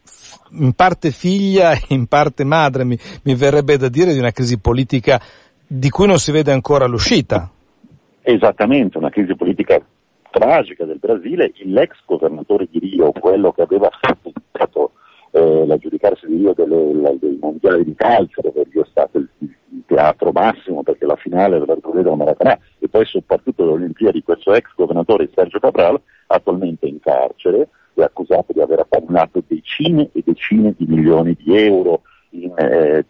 in 0.51 0.73
parte 0.73 1.11
figlia 1.11 1.73
e 1.73 1.81
in 1.89 2.07
parte 2.07 2.43
madre, 2.43 2.83
mi, 2.83 2.97
mi 3.23 3.35
verrebbe 3.35 3.77
da 3.77 3.89
dire, 3.89 4.13
di 4.13 4.19
una 4.19 4.31
crisi 4.31 4.59
politica 4.59 5.19
di 5.65 5.89
cui 5.89 6.07
non 6.07 6.17
si 6.17 6.31
vede 6.31 6.51
ancora 6.51 6.87
l'uscita. 6.87 7.49
Esattamente, 8.21 8.97
una 8.97 9.09
crisi 9.09 9.35
politica 9.35 9.79
tragica 10.31 10.85
del 10.85 10.99
Brasile, 10.99 11.51
l'ex 11.63 11.91
governatore 12.05 12.67
di 12.69 12.79
Rio, 12.79 13.11
quello 13.11 13.51
che 13.51 13.61
aveva 13.61 13.89
fatto 14.51 14.91
eh, 15.31 15.65
l'aggiudicarsi 15.65 16.27
di 16.27 16.37
Rio 16.37 16.53
delle, 16.53 16.93
la, 16.93 17.13
dei 17.19 17.37
mondiali 17.39 17.83
di 17.83 17.95
calcio, 17.95 18.41
dove 18.41 18.65
Rio 18.71 18.83
è 18.83 18.87
stato 18.89 19.17
il, 19.17 19.27
il 19.39 19.83
teatro 19.85 20.31
massimo 20.31 20.83
perché 20.83 21.05
la 21.05 21.15
finale 21.15 21.59
della 21.59 21.77
della 22.01 22.15
Maracanã 22.15 22.57
e 22.79 22.87
poi 22.87 23.05
soprattutto 23.05 23.65
le 23.65 23.71
Olimpiadi, 23.71 24.23
questo 24.23 24.53
ex 24.53 24.69
governatore 24.75 25.29
Sergio 25.33 25.59
Cabral, 25.59 25.99
attualmente 26.31 26.87
in 26.87 26.99
carcere, 26.99 27.69
è 27.93 28.01
accusato 28.01 28.53
di 28.53 28.61
aver 28.61 28.79
accumulato 28.79 29.43
decine 29.45 30.09
e 30.13 30.21
decine 30.23 30.73
di 30.77 30.85
milioni 30.85 31.35
di 31.37 31.57
euro 31.57 32.01
in 32.31 32.53
eh, 32.57 33.05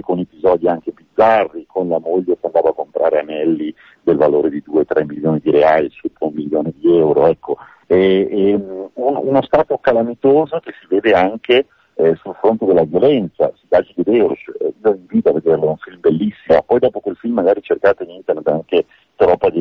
con 0.00 0.18
episodi 0.18 0.66
anche 0.66 0.92
bizzarri, 0.92 1.66
con 1.66 1.88
la 1.88 1.98
moglie 1.98 2.38
che 2.38 2.46
andava 2.46 2.70
a 2.70 2.74
comprare 2.74 3.20
anelli 3.20 3.74
del 4.02 4.16
valore 4.16 4.50
di 4.50 4.62
2-3 4.66 5.04
milioni 5.06 5.40
di 5.40 5.50
reali, 5.50 5.90
circa 5.90 6.24
un 6.24 6.32
milione 6.34 6.72
di 6.76 6.96
euro, 6.96 7.26
ecco. 7.26 7.56
E, 7.86 8.26
e, 8.30 8.54
un, 8.54 8.88
uno 8.94 9.42
stato 9.42 9.78
calamitoso 9.78 10.58
che 10.60 10.72
si 10.80 10.86
vede 10.88 11.12
anche 11.12 11.66
eh, 11.94 12.14
sul 12.16 12.34
fronte 12.40 12.64
della 12.64 12.84
violenza, 12.84 13.52
Sidagi 13.60 13.92
di 13.96 14.02
Deus, 14.04 14.38
io 14.58 14.94
invito 14.94 15.28
a 15.28 15.32
vederlo, 15.32 15.66
è 15.66 15.68
un 15.68 15.76
film 15.76 16.00
bellissimo, 16.00 16.62
poi 16.66 16.78
dopo 16.80 17.00
quel 17.00 17.16
film 17.16 17.34
magari 17.34 17.62
cercate 17.62 18.04
in 18.04 18.10
internet 18.10 18.48
anche 18.48 18.86
Troppa 19.16 19.48
di 19.48 19.60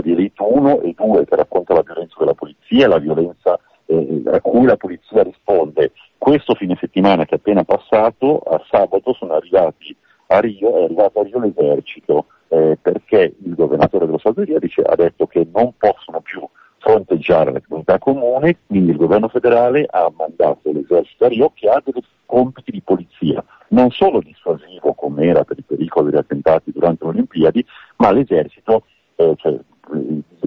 Truppa 0.00 0.02
di 0.02 0.12
Elite 0.12 0.42
1 0.42 0.80
e 0.80 0.94
2 0.96 1.24
che 1.24 1.36
racconta 1.36 1.74
la 1.74 1.82
violenza 1.82 2.14
della 2.18 2.34
polizia 2.34 2.88
la 2.88 2.98
violenza 2.98 3.58
eh, 3.86 4.22
a 4.26 4.40
cui 4.40 4.64
la 4.64 4.76
polizia 4.76 5.22
risponde. 5.22 5.92
Questo 6.16 6.54
fine 6.54 6.76
settimana 6.78 7.24
che 7.24 7.34
è 7.34 7.38
appena 7.38 7.64
passato, 7.64 8.38
a 8.38 8.62
sabato 8.68 9.12
sono 9.14 9.34
arrivati 9.34 9.94
a 10.28 10.40
Rio, 10.40 10.76
è 10.78 10.84
arrivato 10.84 11.20
a 11.20 11.22
Rio 11.24 11.40
l'esercito 11.40 12.26
eh, 12.48 12.78
perché 12.80 13.34
il 13.42 13.54
governatore 13.54 14.06
dello 14.06 14.18
Stato 14.18 14.42
di 14.42 14.56
Rio 14.56 14.84
ha 14.86 14.96
detto 14.96 15.26
che 15.26 15.46
non 15.52 15.72
possono 15.76 16.20
più 16.20 16.46
fronteggiare 16.78 17.52
la 17.52 17.60
comunità 17.66 17.98
comune, 17.98 18.58
quindi 18.66 18.90
il 18.92 18.96
governo 18.96 19.28
federale 19.28 19.86
ha 19.90 20.10
mandato 20.16 20.70
l'esercito 20.72 21.24
a 21.24 21.28
Rio 21.28 21.52
che 21.54 21.68
ha 21.68 21.82
dei 21.84 22.02
compiti 22.26 22.70
di 22.70 22.80
polizia, 22.80 23.44
non 23.68 23.90
solo 23.90 24.20
dissuasivo 24.20 24.94
come 24.94 25.26
era 25.26 25.42
per 25.44 25.58
i 25.58 25.62
pericoli 25.62 26.10
degli 26.10 26.20
attentati 26.20 26.70
durante 26.70 27.04
le 27.04 27.10
Olimpiadi, 27.10 27.64
ma 27.96 28.12
l'esercito, 28.12 28.84
eh, 29.16 29.34
cioè 29.36 29.58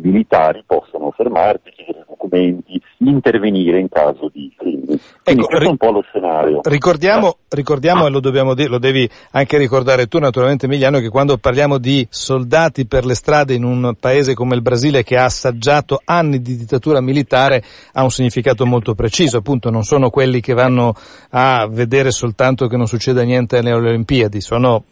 militari 0.04 0.64
possono 0.66 1.12
fermarsi, 1.12 1.72
chiedere 1.72 2.06
documenti, 2.08 2.80
intervenire 2.98 3.80
in 3.80 3.90
caso 3.90 4.30
di 4.32 4.54
crimini. 4.58 5.00
Quindi 5.24 5.42
Ecco, 5.42 5.46
questo 5.46 5.66
è 5.66 5.70
un 5.70 5.78
po' 5.78 5.92
lo 5.92 6.02
scenario. 6.02 6.60
Ricordiamo, 6.64 7.38
ricordiamo 7.50 8.06
e 8.06 8.10
lo 8.10 8.20
dobbiamo 8.20 8.54
dire, 8.54 8.70
lo 8.70 8.78
devi 8.78 9.10
anche 9.32 9.58
ricordare 9.58 10.08
tu 10.08 10.20
naturalmente 10.20 10.66
Emiliano, 10.66 11.00
che 11.00 11.10
quando 11.10 11.38
parliamo 11.38 11.78
di 11.78 12.06
soldati 12.10 12.86
per 12.86 13.06
le 13.06 13.16
strade 13.16 13.54
in 13.54 13.64
un 13.64 13.96
paese 14.00 14.34
come 14.34 14.56
il 14.56 14.62
Brasile 14.62 15.04
che 15.04 15.18
ha 15.18 15.26
assaggiato 15.26 16.02
anni 16.04 16.42
di 16.42 16.58
dittatura 16.58 17.02
militare 17.02 17.64
ha 17.94 18.04
un 18.04 18.12
significato 18.12 18.66
molto 18.66 18.94
preciso, 18.94 19.38
appunto 19.38 19.70
non 19.70 19.84
sono 19.84 20.10
quelli 20.10 20.42
che 20.42 20.54
vanno 20.54 20.94
a 21.32 21.68
vedere 21.70 22.12
soltanto 22.12 22.68
che 22.68 22.78
non 22.78 22.88
succeda 22.88 23.24
niente 23.24 23.58
alle 23.58 23.74
Olimpiadi, 23.74 24.42
sono 24.42 24.84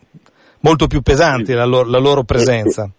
molto 0.61 0.87
più 0.87 1.01
pesanti 1.01 1.53
la 1.53 1.65
loro, 1.65 1.89
la 1.89 1.99
loro 1.99 2.23
presenza. 2.23 2.89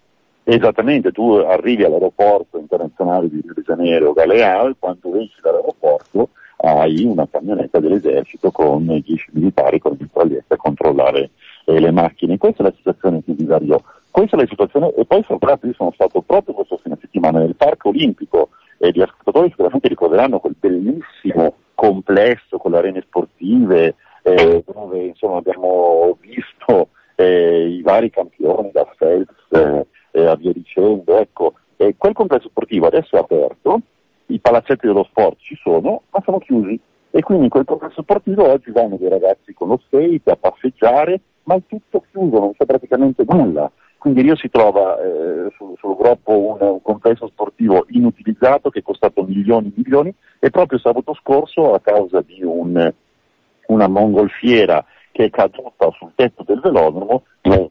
Esattamente, 0.45 1.12
tu 1.12 1.30
arrivi 1.34 1.84
all'aeroporto 1.84 2.59
internazionale 2.59 3.28
di 3.28 3.40
Rio 3.40 3.53
de 3.55 3.62
Janeiro 3.62 4.12
Galeao 4.12 4.74
quando 4.78 5.14
esci 5.16 5.40
dall'aeroporto 5.40 6.30
hai 6.57 7.05
una 7.05 7.26
camionetta 7.28 7.78
dell'esercito 7.80 8.51
con 8.51 8.86
10 8.86 9.30
militari 9.32 9.78
con 9.78 9.97
mitragliette 9.99 10.55
a 10.55 10.57
controllare 10.57 11.30
eh, 11.64 11.78
le 11.78 11.90
macchine. 11.90 12.38
Questa 12.38 12.62
è 12.62 12.66
la 12.66 12.74
situazione 12.76 13.22
che 13.24 13.34
Rio. 13.36 13.82
Questa 14.11 14.36
è 14.36 14.40
la 14.40 14.47
situazione, 14.47 14.93
e 14.95 15.05
poi 15.05 15.24
l'altro 15.28 15.68
io 15.68 15.74
sono 15.74 15.93
stato 15.93 16.20
proprio 16.22 16.55
questo 16.55 16.76
fine 16.76 16.99
settimana 17.01 17.38
nel 17.38 17.57
parco 17.57 17.88
olimpico 17.88 18.51
e 18.78 18.90
gli 18.90 19.01
ascoltatori 19.01 19.49
sicuramente 19.49 19.88
ricorderanno 19.88 20.38
quel 20.38 20.57
bellissimo 20.59 21.55
complesso 21.74 22.59
con 22.59 22.72
le 22.72 22.78
arene 22.78 23.03
sportive 23.07 23.95
eh, 24.22 24.62
dove 24.66 25.05
insomma 25.05 25.38
abbiamo 25.38 26.16
visto 26.20 26.88
eh, 27.14 27.68
i 27.68 27.82
vari 27.82 28.11
campioni 28.11 28.70
da 28.72 28.86
Phelps 28.97 29.86
eh, 30.12 30.36
via 30.38 30.52
dicendo. 30.52 31.18
Ecco, 31.18 31.54
eh, 31.76 31.94
quel 31.96 32.12
complesso 32.12 32.48
sportivo 32.48 32.86
adesso 32.86 33.16
è 33.16 33.18
aperto, 33.18 33.80
i 34.26 34.38
palazzetti 34.38 34.86
dello 34.86 35.04
sport 35.04 35.38
ci 35.40 35.56
sono, 35.60 36.02
ma 36.10 36.20
sono 36.24 36.38
chiusi. 36.38 36.78
E 37.10 37.20
quindi 37.20 37.44
in 37.44 37.50
quel 37.50 37.66
complesso 37.66 38.00
sportivo 38.02 38.48
oggi 38.48 38.70
vanno 38.70 38.96
dei 38.96 39.08
ragazzi 39.08 39.52
con 39.52 39.68
lo 39.68 39.80
skate 39.84 40.30
a 40.30 40.36
passeggiare, 40.36 41.20
ma 41.42 41.56
è 41.56 41.62
tutto 41.66 42.02
chiuso, 42.10 42.38
non 42.38 42.52
c'è 42.54 42.64
praticamente 42.64 43.24
nulla. 43.28 43.70
Quindi 43.98 44.22
Rio 44.22 44.34
si 44.34 44.48
trova 44.48 44.98
eh, 45.00 45.52
sul, 45.56 45.74
sul 45.78 45.94
groppo 45.94 46.36
un, 46.36 46.56
un 46.60 46.82
complesso 46.82 47.28
sportivo 47.28 47.84
inutilizzato 47.90 48.70
che 48.70 48.80
è 48.80 48.82
costato 48.82 49.22
milioni 49.22 49.68
e 49.68 49.72
milioni 49.76 50.14
e 50.40 50.50
proprio 50.50 50.78
sabato 50.78 51.14
scorso 51.14 51.72
a 51.72 51.80
causa 51.80 52.20
di 52.20 52.42
un, 52.42 52.92
una 53.66 53.88
mongolfiera 53.88 54.84
che 55.12 55.24
è 55.26 55.30
caduta 55.30 55.90
sul 55.98 56.10
tetto 56.14 56.42
del 56.44 56.60
velodromo, 56.60 57.24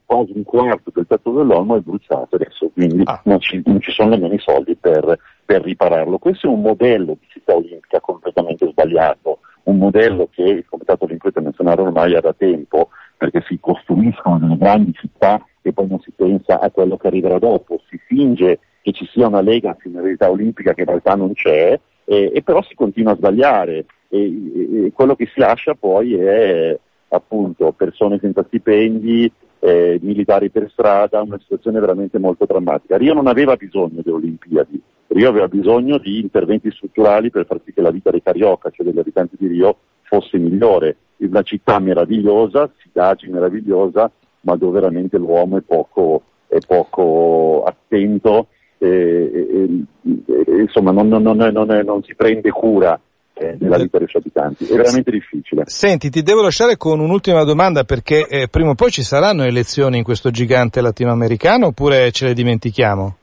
quasi 0.05 0.31
un 0.35 0.43
quarto 0.43 0.91
del 0.93 1.07
tetto 1.07 1.31
del 1.31 1.45
velodromo 1.47 1.75
è 1.75 1.79
bruciato 1.79 2.35
adesso, 2.35 2.69
quindi 2.73 3.01
Ah. 3.05 3.19
non, 3.25 3.39
ci, 3.39 3.61
non 3.65 3.81
ci 3.81 3.91
sono 3.91 4.09
nemmeno 4.09 4.33
i 4.33 4.39
soldi 4.39 4.75
per, 4.75 5.17
per 5.43 5.61
ripararlo. 5.63 6.17
Questo 6.19 6.47
è 6.47 6.49
un 6.49 6.61
modello 6.61 7.17
di 7.19 7.27
città 7.27 7.55
olimpica 7.55 7.99
completamente 7.99 8.67
sbagliato, 8.69 9.39
un 9.63 9.77
modello 9.77 10.27
che 10.31 10.43
il 10.43 10.65
Comitato 10.69 11.03
Olimpico 11.05 11.27
Internazionale 11.27 11.81
ormai 11.81 12.15
ha 12.15 12.21
da 12.21 12.33
tempo, 12.33 12.89
perché 13.17 13.43
si 13.47 13.59
costruiscono 13.59 14.39
delle 14.39 14.57
grandi 14.57 14.93
città 14.93 15.43
e 15.61 15.73
poi 15.73 15.87
non 15.87 15.99
si 15.99 16.11
pensa 16.11 16.59
a 16.59 16.69
quello 16.71 16.97
che 16.97 17.07
arriverà 17.07 17.37
dopo, 17.39 17.81
si 17.89 17.99
finge 18.07 18.59
che 18.81 18.91
ci 18.93 19.05
sia 19.11 19.27
una 19.27 19.41
lega 19.41 19.75
in 19.83 19.93
verità 19.93 20.29
olimpica 20.29 20.73
che 20.73 20.81
in 20.81 20.87
realtà 20.87 21.13
non 21.15 21.33
c'è, 21.33 21.79
eh, 22.05 22.31
e 22.33 22.41
però 22.41 22.63
si 22.63 22.73
continua 22.73 23.11
a 23.11 23.15
sbagliare 23.15 23.85
e, 24.09 24.17
e- 24.19 24.85
e 24.87 24.91
quello 24.91 25.15
che 25.15 25.27
si 25.27 25.39
lascia 25.39 25.75
poi 25.75 26.15
è 26.15 26.79
appunto 27.11 27.71
persone 27.73 28.19
senza 28.19 28.43
stipendi, 28.43 29.31
eh, 29.59 29.99
militari 30.01 30.49
per 30.49 30.69
strada, 30.71 31.21
una 31.21 31.39
situazione 31.39 31.79
veramente 31.79 32.17
molto 32.17 32.45
drammatica. 32.45 32.97
Rio 32.97 33.13
non 33.13 33.27
aveva 33.27 33.55
bisogno 33.55 34.01
delle 34.01 34.15
Olimpiadi, 34.15 34.81
Rio 35.07 35.29
aveva 35.29 35.47
bisogno 35.47 35.97
di 35.97 36.19
interventi 36.19 36.71
strutturali 36.71 37.29
per 37.29 37.45
far 37.45 37.59
sì 37.63 37.73
che 37.73 37.81
la 37.81 37.91
vita 37.91 38.09
dei 38.11 38.23
carioca, 38.23 38.69
cioè 38.69 38.85
degli 38.85 38.99
abitanti 38.99 39.35
di 39.37 39.47
Rio, 39.47 39.77
fosse 40.03 40.37
migliore. 40.37 40.97
Una 41.17 41.43
città 41.43 41.79
meravigliosa, 41.79 42.71
Sidagi 42.81 43.29
meravigliosa, 43.29 44.09
ma 44.41 44.55
dove 44.55 44.79
veramente 44.79 45.17
l'uomo 45.17 45.57
è 45.57 45.61
poco, 45.61 46.23
è 46.47 46.57
poco 46.65 47.63
attento 47.63 48.47
e, 48.79 48.87
e- 48.87 49.83
e- 50.03 50.61
insomma 50.61 50.91
non, 50.91 51.07
non- 51.07 51.21
non 51.21 51.81
non 51.85 52.03
si 52.03 52.15
prende 52.15 52.49
cura 52.49 52.99
eh, 53.41 53.55
della 53.57 53.77
vita 53.77 53.97
dei 53.97 54.07
suoi 54.07 54.21
abitanti. 54.21 54.65
È 54.65 54.75
veramente 54.75 55.09
difficile. 55.09 55.63
Senti, 55.65 56.09
ti 56.09 56.21
devo 56.21 56.43
lasciare 56.43 56.77
con 56.77 56.99
un'ultima 56.99 57.43
domanda 57.43 57.83
perché 57.83 58.27
eh, 58.27 58.47
prima 58.47 58.69
o 58.69 58.75
poi 58.75 58.91
ci 58.91 59.01
saranno 59.01 59.43
elezioni 59.43 59.97
in 59.97 60.03
questo 60.03 60.29
gigante 60.29 60.79
latinoamericano 60.81 61.67
oppure 61.67 62.11
ce 62.11 62.27
le 62.27 62.33
dimentichiamo? 62.33 63.15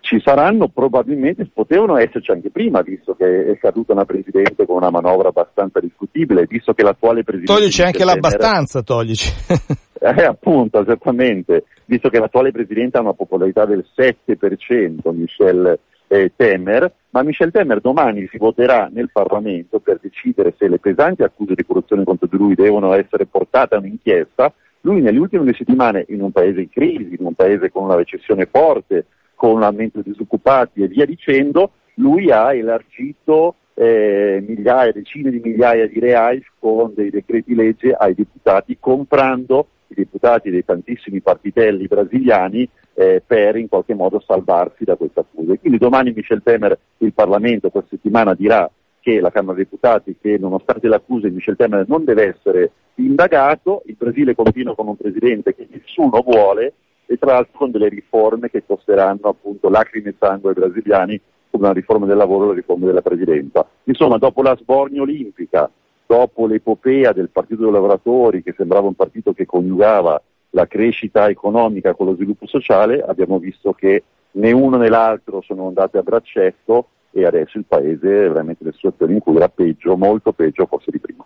Ci 0.00 0.20
saranno 0.22 0.68
probabilmente, 0.68 1.48
potevano 1.52 1.96
esserci 1.96 2.32
anche 2.32 2.50
prima, 2.50 2.82
visto 2.82 3.14
che 3.14 3.46
è 3.46 3.58
caduta 3.58 3.92
una 3.92 4.04
presidente 4.04 4.66
con 4.66 4.76
una 4.76 4.90
manovra 4.90 5.28
abbastanza 5.28 5.80
discutibile, 5.80 6.44
visto 6.46 6.74
che 6.74 6.82
l'attuale 6.82 7.22
presidente... 7.22 7.60
Toglici 7.60 7.82
anche 7.82 7.98
Temer- 7.98 8.14
l'abbastanza, 8.14 8.82
toglici. 8.82 9.32
Eh, 10.04 10.24
appunto, 10.24 10.80
esattamente, 10.80 11.62
visto 11.84 12.08
che 12.08 12.18
l'attuale 12.18 12.50
presidente 12.50 12.98
ha 12.98 13.02
una 13.02 13.12
popolarità 13.12 13.64
del 13.66 13.84
7%, 13.96 15.14
Michel 15.14 15.78
eh, 16.12 16.30
Temer, 16.36 16.92
ma 17.10 17.22
Michel 17.22 17.50
Temer 17.50 17.80
domani 17.80 18.28
si 18.30 18.36
voterà 18.36 18.90
nel 18.92 19.08
Parlamento 19.10 19.80
per 19.80 19.98
decidere 19.98 20.52
se 20.58 20.68
le 20.68 20.78
pesanti 20.78 21.22
accuse 21.22 21.54
di 21.54 21.64
corruzione 21.64 22.04
contro 22.04 22.26
di 22.26 22.36
lui 22.36 22.54
devono 22.54 22.92
essere 22.92 23.24
portate 23.24 23.74
a 23.74 23.78
un'inchiesta. 23.78 24.52
Lui 24.82 25.00
nelle 25.00 25.18
ultime 25.18 25.44
due 25.44 25.54
settimane, 25.54 26.04
in 26.08 26.20
un 26.20 26.30
paese 26.30 26.60
in 26.60 26.68
crisi, 26.68 27.16
in 27.18 27.24
un 27.24 27.32
paese 27.32 27.70
con 27.70 27.84
una 27.84 27.94
recessione 27.94 28.46
forte, 28.50 29.06
con 29.34 29.52
un 29.52 29.62
aumento 29.62 30.02
di 30.02 30.10
disoccupati 30.10 30.82
e 30.82 30.88
via 30.88 31.06
dicendo, 31.06 31.70
lui 31.94 32.30
ha 32.30 32.52
elargito 32.52 33.54
eh, 33.74 34.42
migliaia, 34.46 34.92
decine 34.92 35.30
di 35.30 35.40
migliaia 35.42 35.86
di 35.86 35.98
reais 35.98 36.44
con 36.58 36.92
dei 36.94 37.10
decreti 37.10 37.54
legge 37.54 37.92
ai 37.92 38.14
deputati, 38.14 38.76
comprando 38.78 39.68
i 39.88 39.94
deputati 39.94 40.50
dei 40.50 40.64
tantissimi 40.64 41.20
partitelli 41.20 41.86
brasiliani 41.86 42.68
eh, 42.94 43.22
per 43.26 43.56
in 43.56 43.68
qualche 43.68 43.94
modo 43.94 44.22
salvarsi 44.26 44.84
da 44.84 44.96
questa 44.96 45.20
accusa. 45.20 45.56
Quindi 45.56 45.78
domani 45.78 46.12
Michel 46.12 46.42
Temer, 46.42 46.78
il 46.98 47.12
Parlamento 47.12 47.70
questa 47.70 47.90
settimana 47.90 48.34
dirà 48.34 48.70
che 49.00 49.20
la 49.20 49.30
Camera 49.30 49.54
dei 49.54 49.64
Deputati, 49.64 50.16
che 50.20 50.38
nonostante 50.38 50.88
le 50.88 50.94
accuse 50.94 51.28
di 51.28 51.34
Michel 51.34 51.56
Temer 51.56 51.84
non 51.88 52.04
deve 52.04 52.34
essere 52.34 52.70
indagato, 52.96 53.82
il 53.86 53.96
Brasile 53.98 54.34
continua 54.34 54.74
con 54.74 54.86
un 54.86 54.96
presidente 54.96 55.54
che 55.54 55.66
nessuno 55.70 56.22
vuole 56.22 56.74
e 57.06 57.18
tra 57.18 57.32
l'altro 57.32 57.58
con 57.58 57.70
delle 57.70 57.88
riforme 57.88 58.48
che 58.48 58.64
costeranno 58.64 59.28
appunto 59.28 59.68
lacrime 59.68 60.10
e 60.10 60.14
sangue 60.18 60.50
ai 60.50 60.54
brasiliani 60.54 61.20
come 61.52 61.66
la 61.66 61.72
riforma 61.74 62.06
del 62.06 62.16
lavoro 62.16 62.44
e 62.44 62.48
la 62.48 62.54
riforma 62.54 62.86
della 62.86 63.02
presidenza. 63.02 63.66
Insomma, 63.84 64.16
dopo 64.16 64.42
la 64.42 64.56
sbornia 64.58 65.02
olimpica, 65.02 65.70
dopo 66.06 66.46
l'epopea 66.46 67.12
del 67.12 67.28
Partito 67.28 67.62
dei 67.62 67.70
Lavoratori, 67.70 68.42
che 68.42 68.54
sembrava 68.56 68.88
un 68.88 68.94
partito 68.94 69.32
che 69.34 69.44
coniugava 69.44 70.20
la 70.50 70.66
crescita 70.66 71.28
economica 71.28 71.94
con 71.94 72.06
lo 72.06 72.14
sviluppo 72.14 72.46
sociale, 72.46 73.02
abbiamo 73.06 73.38
visto 73.38 73.72
che 73.72 74.02
né 74.32 74.52
uno 74.52 74.78
né 74.78 74.88
l'altro 74.88 75.42
sono 75.42 75.68
andati 75.68 75.98
a 75.98 76.02
braccetto 76.02 76.86
e 77.10 77.26
adesso 77.26 77.58
il 77.58 77.64
paese 77.68 78.24
è 78.24 78.28
veramente 78.28 78.64
nella 78.64 78.74
situazione 78.74 79.12
in 79.12 79.20
cui 79.20 79.36
era 79.36 79.48
peggio, 79.48 79.96
molto 79.96 80.32
peggio 80.32 80.66
forse 80.66 80.90
di 80.90 80.98
prima. 80.98 81.24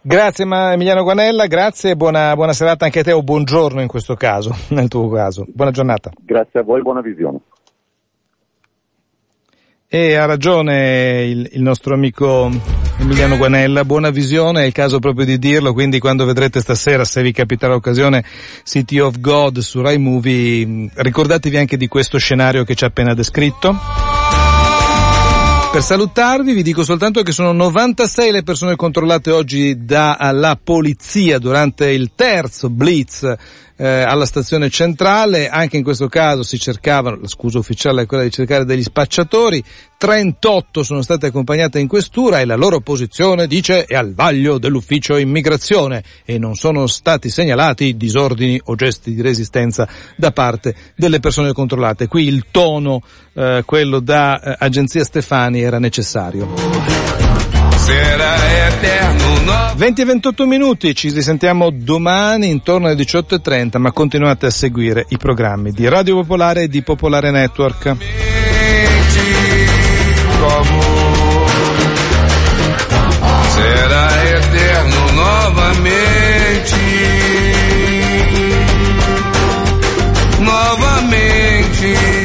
Grazie 0.00 0.44
Emiliano 0.44 1.02
Guanella, 1.02 1.46
grazie 1.46 1.90
e 1.90 1.96
buona, 1.96 2.34
buona 2.34 2.52
serata 2.52 2.86
anche 2.86 3.00
a 3.00 3.02
te 3.02 3.12
o 3.12 3.22
buongiorno 3.22 3.80
in 3.82 3.88
questo 3.88 4.14
caso, 4.14 4.54
nel 4.74 4.88
tuo 4.88 5.08
caso. 5.10 5.44
Buona 5.48 5.70
giornata. 5.70 6.10
Grazie 6.18 6.60
a 6.60 6.62
voi, 6.62 6.80
buona 6.80 7.02
visione. 7.02 7.40
E 9.90 10.16
ha 10.16 10.26
ragione 10.26 11.24
il, 11.24 11.48
il 11.52 11.62
nostro 11.62 11.94
amico 11.94 12.50
Emiliano 12.98 13.38
Guanella, 13.38 13.86
buona 13.86 14.10
visione, 14.10 14.64
è 14.64 14.66
il 14.66 14.72
caso 14.72 14.98
proprio 14.98 15.24
di 15.24 15.38
dirlo, 15.38 15.72
quindi 15.72 15.98
quando 15.98 16.26
vedrete 16.26 16.60
stasera, 16.60 17.06
se 17.06 17.22
vi 17.22 17.32
capiterà 17.32 17.72
l'occasione, 17.72 18.22
City 18.64 18.98
of 18.98 19.18
God 19.18 19.60
su 19.60 19.80
Rai 19.80 19.96
Movie, 19.96 20.90
ricordatevi 20.92 21.56
anche 21.56 21.78
di 21.78 21.88
questo 21.88 22.18
scenario 22.18 22.64
che 22.64 22.74
ci 22.74 22.84
ha 22.84 22.88
appena 22.88 23.14
descritto. 23.14 23.74
Per 25.72 25.82
salutarvi 25.82 26.52
vi 26.52 26.62
dico 26.62 26.84
soltanto 26.84 27.22
che 27.22 27.32
sono 27.32 27.52
96 27.52 28.30
le 28.30 28.42
persone 28.42 28.76
controllate 28.76 29.30
oggi 29.30 29.86
dalla 29.86 30.58
polizia 30.62 31.38
durante 31.38 31.88
il 31.88 32.10
terzo 32.14 32.68
blitz 32.68 33.36
eh, 33.78 33.86
alla 33.86 34.26
stazione 34.26 34.68
centrale, 34.70 35.48
anche 35.48 35.76
in 35.76 35.84
questo 35.84 36.08
caso 36.08 36.42
si 36.42 36.58
cercavano, 36.58 37.16
la 37.20 37.28
scusa 37.28 37.58
ufficiale 37.58 38.02
è 38.02 38.06
quella 38.06 38.24
di 38.24 38.30
cercare 38.30 38.64
degli 38.64 38.82
spacciatori, 38.82 39.64
38 39.96 40.82
sono 40.82 41.00
state 41.02 41.26
accompagnate 41.26 41.78
in 41.78 41.86
questura 41.86 42.40
e 42.40 42.44
la 42.44 42.56
loro 42.56 42.80
posizione 42.80 43.46
dice 43.46 43.84
è 43.84 43.94
al 43.94 44.14
vaglio 44.14 44.58
dell'ufficio 44.58 45.16
immigrazione 45.16 46.02
e 46.24 46.38
non 46.38 46.54
sono 46.54 46.86
stati 46.86 47.30
segnalati 47.30 47.96
disordini 47.96 48.60
o 48.64 48.74
gesti 48.74 49.14
di 49.14 49.22
resistenza 49.22 49.88
da 50.16 50.32
parte 50.32 50.74
delle 50.96 51.20
persone 51.20 51.52
controllate. 51.52 52.08
Qui 52.08 52.26
il 52.26 52.46
tono, 52.50 53.00
eh, 53.34 53.62
quello 53.64 54.00
da 54.00 54.40
eh, 54.40 54.56
agenzia 54.58 55.04
Stefani 55.04 55.60
era 55.60 55.78
necessario. 55.78 57.07
20 59.78 60.00
e 60.00 60.04
28 60.04 60.46
minuti, 60.46 60.94
ci 60.94 61.08
risentiamo 61.10 61.70
domani 61.70 62.48
intorno 62.48 62.88
alle 62.88 62.96
18.30, 62.96 63.78
ma 63.78 63.92
continuate 63.92 64.46
a 64.46 64.50
seguire 64.50 65.06
i 65.10 65.16
programmi 65.16 65.70
di 65.70 65.88
Radio 65.88 66.16
Popolare 66.16 66.64
e 66.64 66.68
di 66.68 66.82
Popolare 66.82 67.30
Network. 67.30 67.96
Será 73.54 74.08
eterno 74.24 75.10
novamente. 75.12 76.76
Novamente. 80.40 82.17